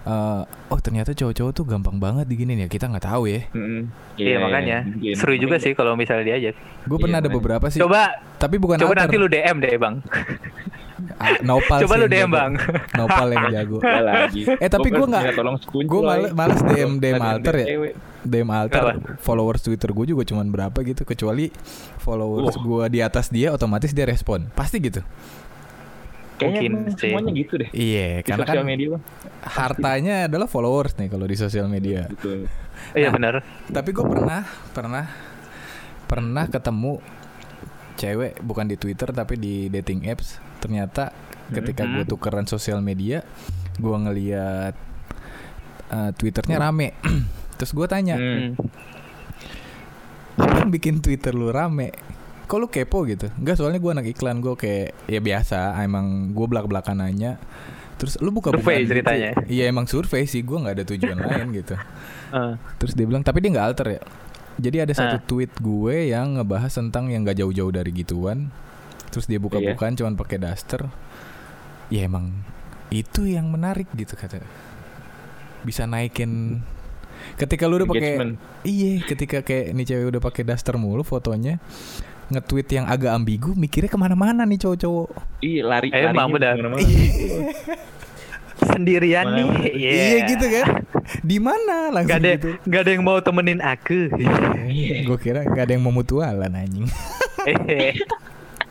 eh, 0.00 0.40
oh 0.48 0.80
ternyata 0.80 1.12
cowok-cowok 1.12 1.52
tuh 1.52 1.64
gampang 1.66 2.00
banget 2.00 2.24
diginin 2.24 2.56
ya. 2.56 2.68
Kita 2.68 2.88
nggak 2.88 3.04
tahu 3.04 3.28
ya. 3.28 3.44
Mm-mm. 3.52 3.92
Iya 4.16 4.36
makanya 4.40 4.78
mungkin. 4.88 5.12
seru 5.12 5.36
juga 5.36 5.56
sih 5.58 5.76
kalau 5.76 5.92
misalnya 5.92 6.24
diajak. 6.26 6.56
Gue 6.82 6.96
pernah 6.96 7.20
Iya, 7.20 7.28
ada 7.28 7.30
beberapa 7.30 7.66
sih. 7.68 7.76
Coba 7.78 8.16
Tapi 8.34 8.56
bukan 8.56 8.80
coba 8.80 8.96
alter. 8.96 9.00
nanti 9.04 9.16
lu 9.18 9.28
DM 9.28 9.60
deh 9.60 9.76
bang. 9.76 9.94
Ah, 11.16 11.36
Nopal 11.40 11.84
Coba 11.84 11.94
lu 11.96 12.06
DM 12.06 12.28
bang. 12.28 12.56
Nopal 12.92 13.28
yang 13.28 13.46
jago. 13.50 13.78
Gak 13.78 14.00
lagi. 14.00 14.48
Eh, 14.48 14.64
tapi 14.66 14.88
tolong 14.88 15.56
sekunci, 15.58 15.84
Gue 15.84 16.00
woy. 16.00 16.08
males, 16.08 16.32
males 16.32 16.60
DM 16.62 16.96
DM 16.96 17.14
Tadi 17.14 17.28
alter 17.28 17.54
ya. 17.54 17.66
DM 18.22 18.48
alter 18.48 18.80
Apa? 18.80 18.92
followers 19.18 19.60
Twitter 19.60 19.90
gue 19.90 20.06
juga 20.08 20.24
cuman 20.24 20.48
berapa 20.48 20.78
gitu 20.80 21.04
kecuali 21.04 21.52
followers 21.98 22.56
gue 22.56 22.84
di 22.88 23.00
atas 23.00 23.28
dia 23.28 23.52
otomatis 23.52 23.92
dia 23.92 24.02
respon 24.02 24.48
pasti 24.50 24.80
gitu 24.80 25.04
Kayaknya 26.36 26.92
sih. 26.92 27.08
semuanya 27.08 27.32
gitu 27.32 27.52
deh. 27.56 27.68
iya 27.70 28.20
Di 28.20 28.26
karena 28.26 28.44
sosial 28.44 28.60
kan 28.60 28.66
media 28.66 28.88
bang. 28.92 29.02
hartanya 29.42 30.14
adalah 30.26 30.44
followers 30.44 30.92
nih 30.94 31.08
kalau 31.08 31.24
di 31.24 31.32
sosial 31.34 31.64
media 31.66 32.08
Betul. 32.08 32.44
Iya 32.92 33.08
Nah. 33.08 33.12
benar. 33.14 33.34
tapi 33.68 33.88
gue 33.90 34.04
pernah 34.04 34.42
pernah 34.70 35.04
pernah 36.04 36.44
ketemu 36.44 37.00
cewek 37.94 38.36
bukan 38.38 38.66
di 38.66 38.76
Twitter 38.76 39.08
tapi 39.10 39.34
di 39.34 39.54
dating 39.68 40.04
apps 40.04 40.36
ternyata 40.58 41.12
ketika 41.48 41.84
gue 41.84 42.02
Mhm. 42.02 42.10
tukeran 42.10 42.44
sosial 42.44 42.80
media 42.80 43.22
gue 43.76 43.96
ngeliat 43.96 44.74
eh, 45.88 46.10
Twitternya 46.12 46.58
rame 46.58 46.96
terus 47.56 47.70
gue 47.70 47.86
tanya 47.86 48.14
Hmm. 48.14 48.58
apa 50.36 50.54
yang 50.58 50.70
bikin 50.70 51.00
Twitter 51.00 51.32
lu 51.32 51.48
rame? 51.48 51.92
Kok 52.44 52.58
lu 52.58 52.68
kepo 52.68 53.02
gitu? 53.04 53.26
Enggak 53.34 53.56
soalnya 53.56 53.80
gue 53.80 53.90
anak 53.90 54.06
iklan 54.06 54.38
gue 54.38 54.54
kayak 54.54 54.94
ya 55.06 55.18
biasa 55.18 55.80
emang 55.80 56.30
gue 56.30 56.46
belak 56.46 56.66
belakan 56.66 57.00
nanya. 57.00 57.40
Terus 57.96 58.20
lu 58.20 58.28
buka 58.28 58.52
Survei 58.52 58.84
bukaan 58.84 58.90
ceritanya. 58.92 59.30
gitu. 59.34 59.48
Iya 59.50 59.64
emang 59.66 59.88
survei 59.88 60.22
sih 60.24 60.44
gue 60.44 60.54
nggak 60.54 60.74
ada 60.74 60.84
tujuan 60.84 61.16
lain 61.24 61.46
gitu. 61.54 61.74
Eh, 62.30 62.52
Terus 62.76 62.92
dia 62.92 63.02
bilang 63.04 63.24
tapi 63.24 63.40
dia 63.40 63.50
nggak 63.50 63.66
alter 63.66 63.88
ya. 63.90 64.00
Jadi 64.56 64.76
ada 64.78 64.92
satu 64.92 65.16
Ah. 65.16 65.22
tweet 65.22 65.52
gue 65.56 66.12
yang 66.12 66.36
ngebahas 66.36 66.70
tentang 66.70 67.08
yang 67.08 67.24
nggak 67.24 67.40
jauh-jauh 67.40 67.72
dari 67.72 67.90
gituan. 67.90 68.52
Terus 69.16 69.32
dia 69.32 69.40
buka 69.40 69.56
Iya. 69.56 69.72
cuman 69.80 70.12
pakai 70.12 70.36
daster. 70.36 70.92
Ya 71.88 72.04
emang 72.04 72.36
itu 72.92 73.24
yang 73.24 73.48
menarik 73.48 73.88
gitu 73.96 74.12
kata. 74.12 74.44
Bisa 75.64 75.88
naikin. 75.88 76.60
Ketika 77.40 77.64
lu 77.64 77.80
udah 77.80 77.88
pakai. 77.88 78.36
Iya, 78.60 79.00
ketika 79.08 79.40
kayak 79.40 79.72
ini 79.72 79.88
cewek 79.88 80.12
udah 80.12 80.20
pakai 80.20 80.44
daster 80.44 80.76
mulu 80.76 81.00
fotonya, 81.00 81.56
nge-tweet 82.28 82.68
yang 82.76 82.84
agak 82.84 83.16
ambigu, 83.16 83.56
mikirnya 83.56 83.88
ke 83.88 83.96
mana-mana 83.96 84.44
nih 84.44 84.60
cowok-cowok. 84.60 85.08
Iya 85.40 85.62
lari. 85.64 85.88
Emang 85.96 86.28
larinya 86.28 86.34
benar. 86.36 86.52
ke 86.52 86.60
mana-mana. 86.60 86.84
Sendirian 88.68 89.26
nih. 89.32 89.44
Mana-mana. 89.48 89.68
Iya. 89.72 89.90
Iya 89.90 90.16
gitu 90.28 90.46
kan? 90.60 90.66
Di 91.24 91.38
mana 91.40 91.76
langsung 91.88 92.12
Gak 92.12 92.20
ada, 92.20 92.32
gitu? 92.36 92.50
gak 92.68 92.80
ada 92.84 92.90
yang 92.92 93.04
mau 93.06 93.18
temenin 93.24 93.60
aku. 93.64 94.12
Iya. 94.68 95.08
Gue 95.08 95.18
kira 95.18 95.40
nggak 95.40 95.64
ada 95.64 95.72
yang 95.72 95.84
mau 95.88 95.94
mutualan 95.94 96.52
anjing. 96.52 96.84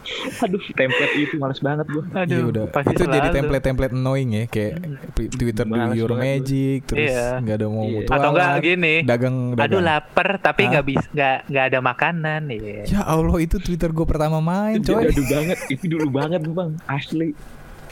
Aduh 0.44 0.62
template 0.72 1.16
itu 1.16 1.36
males 1.36 1.60
banget 1.60 1.86
gua. 1.88 2.04
Aduh, 2.16 2.30
Iya 2.32 2.46
udah. 2.46 2.66
pasti 2.68 2.94
Itu 2.94 3.04
jadi 3.06 3.28
template-template 3.32 3.94
annoying 3.94 4.30
ya, 4.32 4.44
kayak 4.46 4.74
p- 5.12 5.30
Twitter 5.30 5.64
do 5.64 5.72
Males 5.72 5.94
your 5.94 6.12
banget 6.12 6.24
magic, 6.42 6.80
terus 6.86 7.10
Iya. 7.10 7.28
nggak 7.40 7.56
ada 7.56 7.66
mau 7.66 7.84
Iya. 7.84 7.94
mutualan. 7.96 8.16
Atau 8.16 8.30
enggak 8.32 8.50
gini. 8.62 8.96
Dagang, 9.02 9.36
dagang. 9.52 9.66
Aduh 9.68 9.82
lapar 9.82 10.28
tapi 10.38 10.62
nggak 10.68 10.86
bisa 10.86 11.08
nggak 11.12 11.36
nggak 11.48 11.66
ada 11.66 11.80
makanan 11.82 12.42
iya. 12.50 12.82
Ya 12.86 13.02
Allah 13.04 13.38
itu 13.38 13.58
Twitter 13.58 13.90
gue 13.90 14.06
pertama 14.06 14.38
main, 14.38 14.78
Itu 14.78 14.94
coy. 14.94 15.06
jadul 15.06 15.26
banget. 15.26 15.58
Itu 15.68 15.86
dulu 15.88 16.08
banget 16.10 16.42
bang. 16.44 16.72
Asli. 16.86 17.30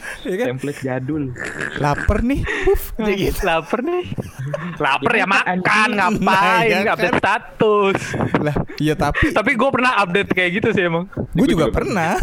Iya 0.23 0.35
kan? 0.37 0.47
Template 0.53 0.79
jadul. 0.79 1.23
Laper 1.77 2.19
nih. 2.21 2.39
Uf, 2.67 2.83
kayak 2.95 3.17
gitu. 3.23 3.39
lapar 3.43 3.79
nih. 3.81 4.03
Lapar 4.77 5.11
ya 5.11 5.15
Ya 5.15 5.23
kan, 5.23 5.29
makan 5.29 5.49
anjing. 5.53 5.91
ngapain 5.93 6.23
Nah, 6.23 6.61
ya 6.63 6.77
kan. 6.77 6.93
update 6.93 7.17
status. 7.17 7.99
Lah, 8.37 8.55
iya 8.77 8.93
tapi 8.93 9.25
tapi 9.31 9.51
gue 9.53 9.69
pernah 9.69 9.91
update 9.99 10.29
kayak 10.31 10.51
gitu 10.57 10.67
sih 10.71 10.83
emang. 10.83 11.05
gue 11.09 11.47
juga 11.47 11.67
pernah. 11.69 12.15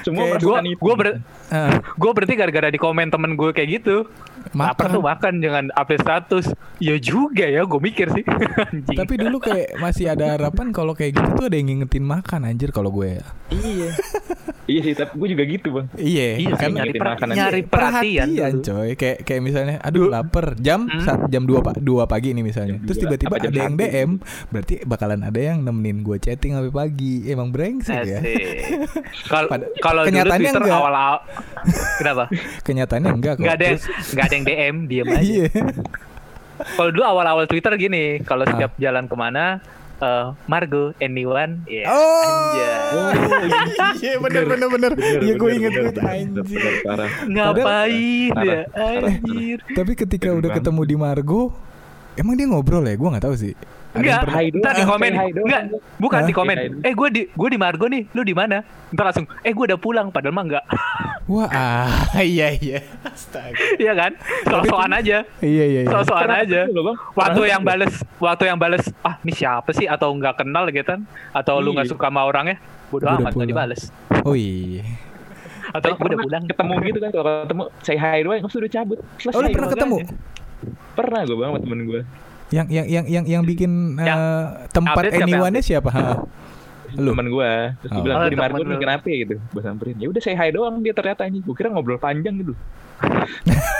Semua 0.00 0.24
Kayak 0.30 0.40
Gue 0.40 0.56
gue 0.76 0.94
ber 0.96 1.08
Ah, 1.50 1.74
gue 1.82 2.10
berarti 2.14 2.34
gara-gara 2.34 2.68
di 2.68 2.78
komen 2.78 3.10
temen 3.10 3.34
gue 3.34 3.50
kayak 3.50 3.82
gitu. 3.82 4.06
Lapar 4.50 4.86
makan. 4.86 4.88
tuh 4.90 5.02
makan 5.02 5.32
jangan 5.38 5.64
update 5.72 6.02
status. 6.02 6.46
Ya 6.78 6.96
juga 6.96 7.44
ya 7.44 7.62
gue 7.62 7.80
mikir 7.80 8.06
sih. 8.10 8.24
Anjing. 8.66 8.96
Tapi 8.96 9.14
dulu 9.16 9.36
kayak 9.38 9.76
masih 9.76 10.08
ada 10.08 10.34
harapan 10.34 10.70
kalau 10.70 10.92
kayak 10.92 11.12
gitu 11.12 11.30
tuh 11.34 11.46
ada 11.46 11.54
yang 11.54 11.68
ngingetin 11.70 12.02
makan 12.02 12.40
anjir 12.44 12.68
kalau 12.68 12.88
gue. 12.90 13.20
Iya. 13.50 13.90
iya 14.70 14.80
sih, 14.80 14.94
tapi 14.94 15.12
gue 15.14 15.28
juga 15.30 15.44
gitu 15.44 15.68
bang. 15.72 15.86
Iya, 15.94 16.28
Iya 16.38 16.54
kan 16.54 16.70
nyari, 16.70 16.92
per- 16.94 17.10
makanan. 17.10 17.34
nyari 17.34 17.62
perhatian, 17.64 18.28
dulu. 18.30 18.62
coy. 18.62 18.90
Kayak 18.94 19.16
kayak 19.22 19.40
misalnya 19.40 19.76
aduh 19.78 20.06
lapar 20.06 20.54
jam 20.56 20.80
Hmm. 20.82 21.02
saat 21.02 21.20
jam 21.26 21.42
2 21.42 21.58
Pak, 21.60 21.74
2 21.78 22.06
pagi 22.06 22.30
nih 22.30 22.42
misalnya. 22.42 22.76
Jam 22.76 22.86
Terus 22.86 22.98
tiba-tiba 22.98 23.34
ada 23.36 23.50
yang 23.50 23.74
satu? 23.74 23.82
DM, 23.82 24.10
berarti 24.48 24.74
bakalan 24.84 25.20
ada 25.20 25.40
yang 25.40 25.58
nemenin 25.60 26.00
gue 26.00 26.16
chatting 26.16 26.54
sampai 26.54 26.70
pagi. 26.70 27.26
Emang 27.26 27.50
brengsek 27.50 27.98
ya. 28.00 28.18
Asik. 28.18 28.38
Kalau 29.30 29.46
kalau 29.80 30.00
dulu 30.00 30.08
kenyataannya 30.08 30.38
Twitter 30.46 30.62
enggak. 30.62 30.78
awal-awal 30.78 31.18
kenapa? 31.98 32.24
Kenyataannya 32.62 33.10
enggak 33.12 33.32
kok. 33.32 33.42
Nggak 33.42 33.56
ada 33.56 33.66
Terus- 33.68 33.86
nggak 34.10 34.26
ada 34.30 34.36
yang 34.36 34.46
DM 34.46 34.76
diam 34.90 35.06
aja. 35.10 35.18
Iya. 35.20 35.48
Kalau 36.70 36.90
dulu 36.92 37.02
awal-awal 37.02 37.44
Twitter 37.44 37.74
gini, 37.74 38.22
kalau 38.22 38.46
Ah. 38.46 38.50
setiap 38.52 38.72
jalan 38.76 39.04
ke 39.04 39.16
mana, 39.16 39.58
eh, 39.96 40.24
Margo, 40.44 40.92
anyone, 40.98 41.64
ya. 41.66 41.88
Oh. 41.88 42.22
Anjay. 42.22 42.70
Iya 44.00 44.16
bener 44.16 44.42
bener 44.46 44.68
bener. 44.68 44.90
Iya 44.96 45.34
gue 45.34 45.50
inget 45.50 45.72
bener, 45.72 45.82
banget 45.90 45.94
bener, 45.98 46.12
anjir. 46.38 46.62
Ngapain 47.26 48.32
ya? 48.38 48.60
Anjir. 48.70 49.58
Tapi 49.66 49.92
ketika 49.94 50.28
udah 50.30 50.50
ketemu 50.52 50.82
di 50.84 50.96
Margo 50.96 51.50
Emang 52.14 52.34
dia 52.34 52.46
ngobrol 52.46 52.82
ya? 52.82 52.94
Gue 52.94 53.08
nggak 53.08 53.24
tahu 53.24 53.34
sih. 53.34 53.54
Enggak, 53.90 54.22
pernah- 54.22 54.34
Hai 54.36 54.46
doang, 54.48 54.62
ntar 54.62 54.72
di 54.72 54.84
komen. 54.86 55.10
Enggak, 55.34 55.62
bukan 55.98 56.20
Hah? 56.22 56.28
di 56.28 56.32
komen. 56.32 56.56
Eh, 56.80 56.92
gue 56.94 57.08
di 57.10 57.22
gue 57.26 57.48
di 57.50 57.58
Margo 57.58 57.86
nih, 57.86 58.06
lu 58.08 58.22
di 58.22 58.30
mana? 58.30 58.62
Ntar 58.88 59.04
langsung, 59.04 59.26
eh 59.40 59.50
gue 59.50 59.64
udah 59.66 59.78
pulang, 59.78 60.06
padahal 60.08 60.30
mah 60.30 60.44
enggak. 60.46 60.64
Wah, 61.32 61.50
ah, 61.50 61.90
iya 62.20 62.50
iya. 62.52 62.78
Astaga. 63.02 63.54
Iya 63.76 63.92
kan? 63.94 64.12
Sok-sokan 64.44 64.92
aja. 64.92 65.16
Iya 65.38 65.64
iya. 65.64 65.80
iya. 65.82 65.90
Sok-sokan 65.90 66.30
aja. 66.32 66.60
Bang. 66.66 66.96
Waktu 67.12 67.40
yang 67.44 67.62
ketemu. 67.62 67.70
bales, 67.82 67.94
waktu 68.18 68.44
yang 68.46 68.58
bales, 68.58 68.84
ah 69.00 69.14
ini 69.20 69.32
siapa 69.32 69.70
sih? 69.70 69.86
Atau 69.86 70.10
nggak 70.12 70.38
kenal 70.38 70.70
gitu 70.70 70.86
kan? 70.86 71.02
Atau 71.30 71.58
lu 71.58 71.70
nggak 71.72 71.86
Iya. 71.86 71.92
suka 71.92 72.06
sama 72.06 72.22
orangnya? 72.22 72.62
Bodoh 72.88 73.06
amat, 73.08 73.18
nggak 73.22 73.34
pulang. 73.36 73.48
dibales. 73.48 73.90
Oh 74.22 74.34
iya. 74.34 74.86
Atau 75.70 75.86
Saya 75.88 75.98
gue 75.98 76.08
udah 76.10 76.18
pulang. 76.20 76.42
ketemu 76.46 76.72
gitu 76.82 76.98
kan 76.98 77.10
kalau 77.12 77.32
ketemu 77.42 77.62
say 77.80 77.94
hi 77.94 78.18
doang 78.22 78.38
itu 78.38 78.46
udah 78.52 78.70
cabut. 78.72 78.98
Selesai. 79.16 79.34
Oh 79.34 79.40
lu 79.40 79.48
pernah 79.50 79.68
ketemu? 79.70 79.96
Pernah 80.94 81.20
gue 81.24 81.36
bang 81.36 81.50
sama 81.50 81.60
temen 81.60 81.80
gue. 81.84 82.00
Yang 82.50 82.66
yang 82.68 82.86
yang 82.86 83.04
yang 83.06 83.24
yang 83.26 83.42
bikin 83.46 83.94
Yang 83.94 84.20
eh, 84.20 84.44
tempat 84.74 85.02
anyone-nya 85.08 85.62
siapa? 85.62 85.90
Ha. 85.90 86.00
Lu. 86.98 87.14
Temen 87.14 87.30
gue. 87.30 87.50
Terus 87.78 87.90
gue 87.90 88.00
Oh. 88.00 88.04
bilang 88.04 88.16
Oh, 88.18 88.26
di 88.26 88.34
lu. 88.34 88.70
nih 88.74 88.80
kenapa 88.82 89.04
ya 89.06 89.16
gitu. 89.22 89.34
Gue 89.38 89.62
samperin. 89.62 89.96
Ya 90.02 90.06
udah 90.10 90.18
say 90.18 90.34
hi 90.34 90.50
doang 90.50 90.82
dia 90.82 90.90
ternyata 90.90 91.22
anjing. 91.22 91.42
Gue 91.42 91.54
kira 91.54 91.70
ngobrol 91.70 91.96
panjang 91.96 92.34
gitu. 92.42 92.54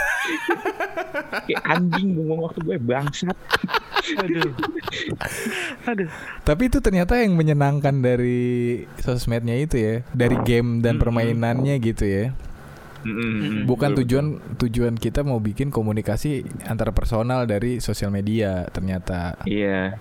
Kayak 1.43 1.63
anjing 1.65 2.15
buang 2.15 2.39
waktu 2.47 2.59
gue 2.63 2.77
bangsat. 2.79 3.35
Aduh. 4.17 4.51
Aduh. 5.87 6.09
Tapi 6.41 6.61
itu 6.67 6.79
ternyata 6.79 7.19
yang 7.19 7.35
menyenangkan 7.35 7.99
dari 7.99 8.83
sosmednya 8.99 9.55
itu 9.55 9.75
ya, 9.75 9.95
dari 10.11 10.35
game 10.43 10.79
dan 10.79 10.95
Mm-mm. 10.97 11.03
permainannya 11.03 11.75
gitu 11.79 12.05
ya. 12.07 12.25
Mm-mm. 13.01 13.65
Bukan 13.65 13.91
Betul, 13.91 14.01
tujuan 14.03 14.25
tujuan 14.57 14.93
kita 14.93 15.21
mau 15.21 15.37
bikin 15.37 15.69
komunikasi 15.69 16.41
antara 16.63 16.89
personal 16.89 17.43
dari 17.43 17.77
sosial 17.77 18.09
media 18.09 18.67
ternyata. 18.67 19.41
Iya. 19.43 19.97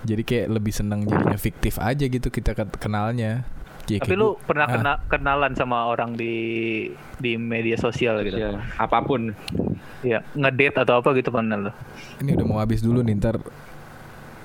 Jadi 0.00 0.22
kayak 0.22 0.46
lebih 0.50 0.70
seneng 0.70 1.04
jadinya 1.04 1.36
fiktif 1.36 1.76
aja 1.76 2.02
gitu 2.02 2.28
kita 2.28 2.54
ke- 2.54 2.78
kenalnya. 2.78 3.42
Ya, 3.84 3.98
Tapi 3.98 4.06
kayak 4.08 4.22
lu 4.22 4.28
pernah 4.38 4.64
Ah. 4.64 4.72
kena 4.72 4.92
kenalan 5.08 5.52
sama 5.52 5.82
orang 5.84 6.14
di 6.14 6.34
di 7.16 7.34
media 7.34 7.74
sosial 7.74 8.22
gitu? 8.22 8.38
Sosial. 8.38 8.62
Apa 8.76 9.02
pun. 9.02 9.34
Iya, 10.00 10.22
ngedate 10.32 10.78
atau 10.80 11.02
apa 11.02 11.10
gitu 11.12 11.28
pernah 11.28 11.58
lu? 11.58 11.72
Ini 12.18 12.38
udah 12.38 12.46
mau 12.46 12.58
habis 12.58 12.80
dulu 12.80 13.02
nih 13.02 13.18
ntar 13.18 13.42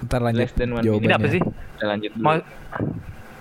ntar 0.02 0.20
lanjut 0.20 0.42
Less 0.42 0.54
than 0.54 0.74
one 0.74 0.82
jawabannya. 0.82 1.08
Ini 1.08 1.16
apa 1.16 1.28
sih? 1.30 1.42
Kita 1.46 1.86
lanjut 1.86 2.12
dulu. 2.12 2.26
Ma- 2.26 2.46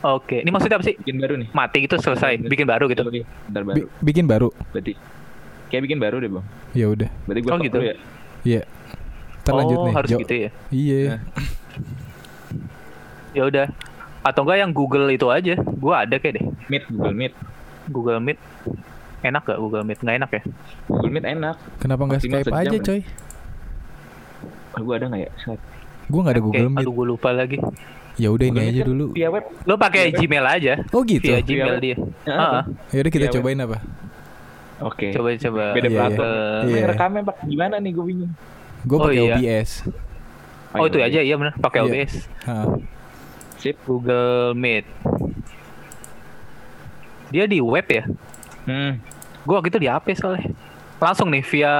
Oke, 0.05 0.45
ini 0.45 0.53
maksudnya 0.53 0.77
apa 0.77 0.85
sih? 0.85 0.95
bikin 1.01 1.17
baru 1.17 1.35
nih. 1.41 1.49
Mati 1.51 1.79
gitu 1.81 1.97
selesai, 1.97 2.37
bikin 2.37 2.69
baru 2.69 2.85
gitu. 2.93 3.09
Bentar 3.49 3.63
baru. 3.65 3.77
Bi- 3.81 3.89
bikin 4.05 4.25
baru. 4.29 4.49
Berarti 4.69 4.93
kayak 5.73 5.83
bikin 5.89 5.97
baru 5.97 6.17
deh 6.21 6.29
bang. 6.29 6.45
Ya 6.77 6.87
udah. 6.93 7.09
Berarti 7.25 7.41
gue 7.41 7.51
Oh, 7.51 7.59
gitu. 7.59 7.79
ya. 7.81 7.95
Iya. 8.45 8.63
Ntar 9.41 9.53
lanjut 9.57 9.77
oh, 9.77 9.85
nih. 9.89 9.95
harus 9.97 10.11
Jaw- 10.13 10.21
gitu 10.21 10.35
ya. 10.37 10.51
Iya. 10.69 11.01
Nah. 11.09 11.21
Ya 13.33 13.43
udah. 13.49 13.67
Atau 14.21 14.41
enggak 14.45 14.59
yang 14.61 14.73
Google 14.73 15.09
itu 15.09 15.27
aja. 15.29 15.57
Gua 15.57 16.05
ada 16.05 16.17
kayak 16.17 16.35
deh. 16.37 16.45
Meet 16.69 16.85
Google 16.89 17.17
Meet. 17.17 17.35
Google 17.89 18.21
Meet. 18.21 18.39
Enak 19.25 19.43
gak 19.43 19.57
Google 19.57 19.85
Meet? 19.85 19.99
Nggak 20.01 20.17
enak 20.21 20.31
ya? 20.37 20.43
Google 20.85 21.13
Meet 21.13 21.27
enak. 21.27 21.57
Kenapa 21.81 22.03
nggak 22.05 22.21
Maksimal 22.21 22.41
Skype 22.41 22.53
sejam 22.53 22.61
aja, 22.61 22.77
ya. 22.77 22.85
coy? 22.85 23.01
Oh, 24.75 24.81
gue 24.85 24.95
ada 24.97 25.07
nggak 25.09 25.23
ya? 25.25 25.31
Gua 26.07 26.21
nggak 26.21 26.35
ada 26.37 26.43
Oke, 26.45 26.49
Google 26.53 26.69
Meet. 26.69 26.81
Aduh, 26.85 26.93
gue 26.93 27.07
lupa 27.09 27.29
lagi. 27.33 27.59
Ya 28.15 28.29
udah 28.29 28.47
ini 28.47 28.61
aja 28.65 28.81
kan 28.81 28.89
dulu. 28.89 29.07
Via 29.11 29.29
web. 29.29 29.45
Lo 29.63 29.75
pakai 29.75 30.11
Gmail 30.11 30.45
aja. 30.45 30.73
Oh 30.91 31.03
gitu. 31.03 31.25
Via 31.25 31.37
Ya 31.37 31.43
Gmail 31.43 31.67
web. 31.69 31.81
dia. 31.81 31.97
Ya, 32.23 32.33
Ah, 32.33 32.63
udah 32.95 33.11
kita 33.11 33.25
Via 33.25 33.29
web. 33.29 33.37
cobain 33.37 33.59
apa? 33.61 33.79
Oke. 34.81 35.07
coba 35.11 35.29
coba. 35.35 35.65
Beda 35.73 35.89
platform. 35.89 36.27
iya. 36.27 36.43
Iya. 36.61 36.71
Iya. 36.73 36.85
rekamnya 36.89 37.23
pak 37.25 37.37
gimana 37.43 37.75
nih 37.77 37.91
gue 37.91 38.05
bingung. 38.05 38.33
Gue 38.83 38.97
Oh, 38.97 39.05
pakai 39.05 39.17
iya. 39.17 39.35
OBS. 39.35 39.71
Oh 40.73 40.85
itu 40.85 40.99
aja 40.99 41.21
iya 41.21 41.35
benar 41.35 41.55
pakai. 41.57 41.79
OBS. 41.83 42.13
Sip. 43.57 43.77
Google 43.83 44.53
Meet. 44.53 44.85
Dia 47.31 47.45
di 47.45 47.59
web 47.59 47.87
ya? 47.89 48.05
Hmm. 48.65 49.01
Gua 49.43 49.59
gitu 49.61 49.77
di 49.77 49.87
HP 49.87 50.15
soalnya. 50.15 50.55
Langsung 50.97 51.29
nih 51.29 51.43
via 51.43 51.75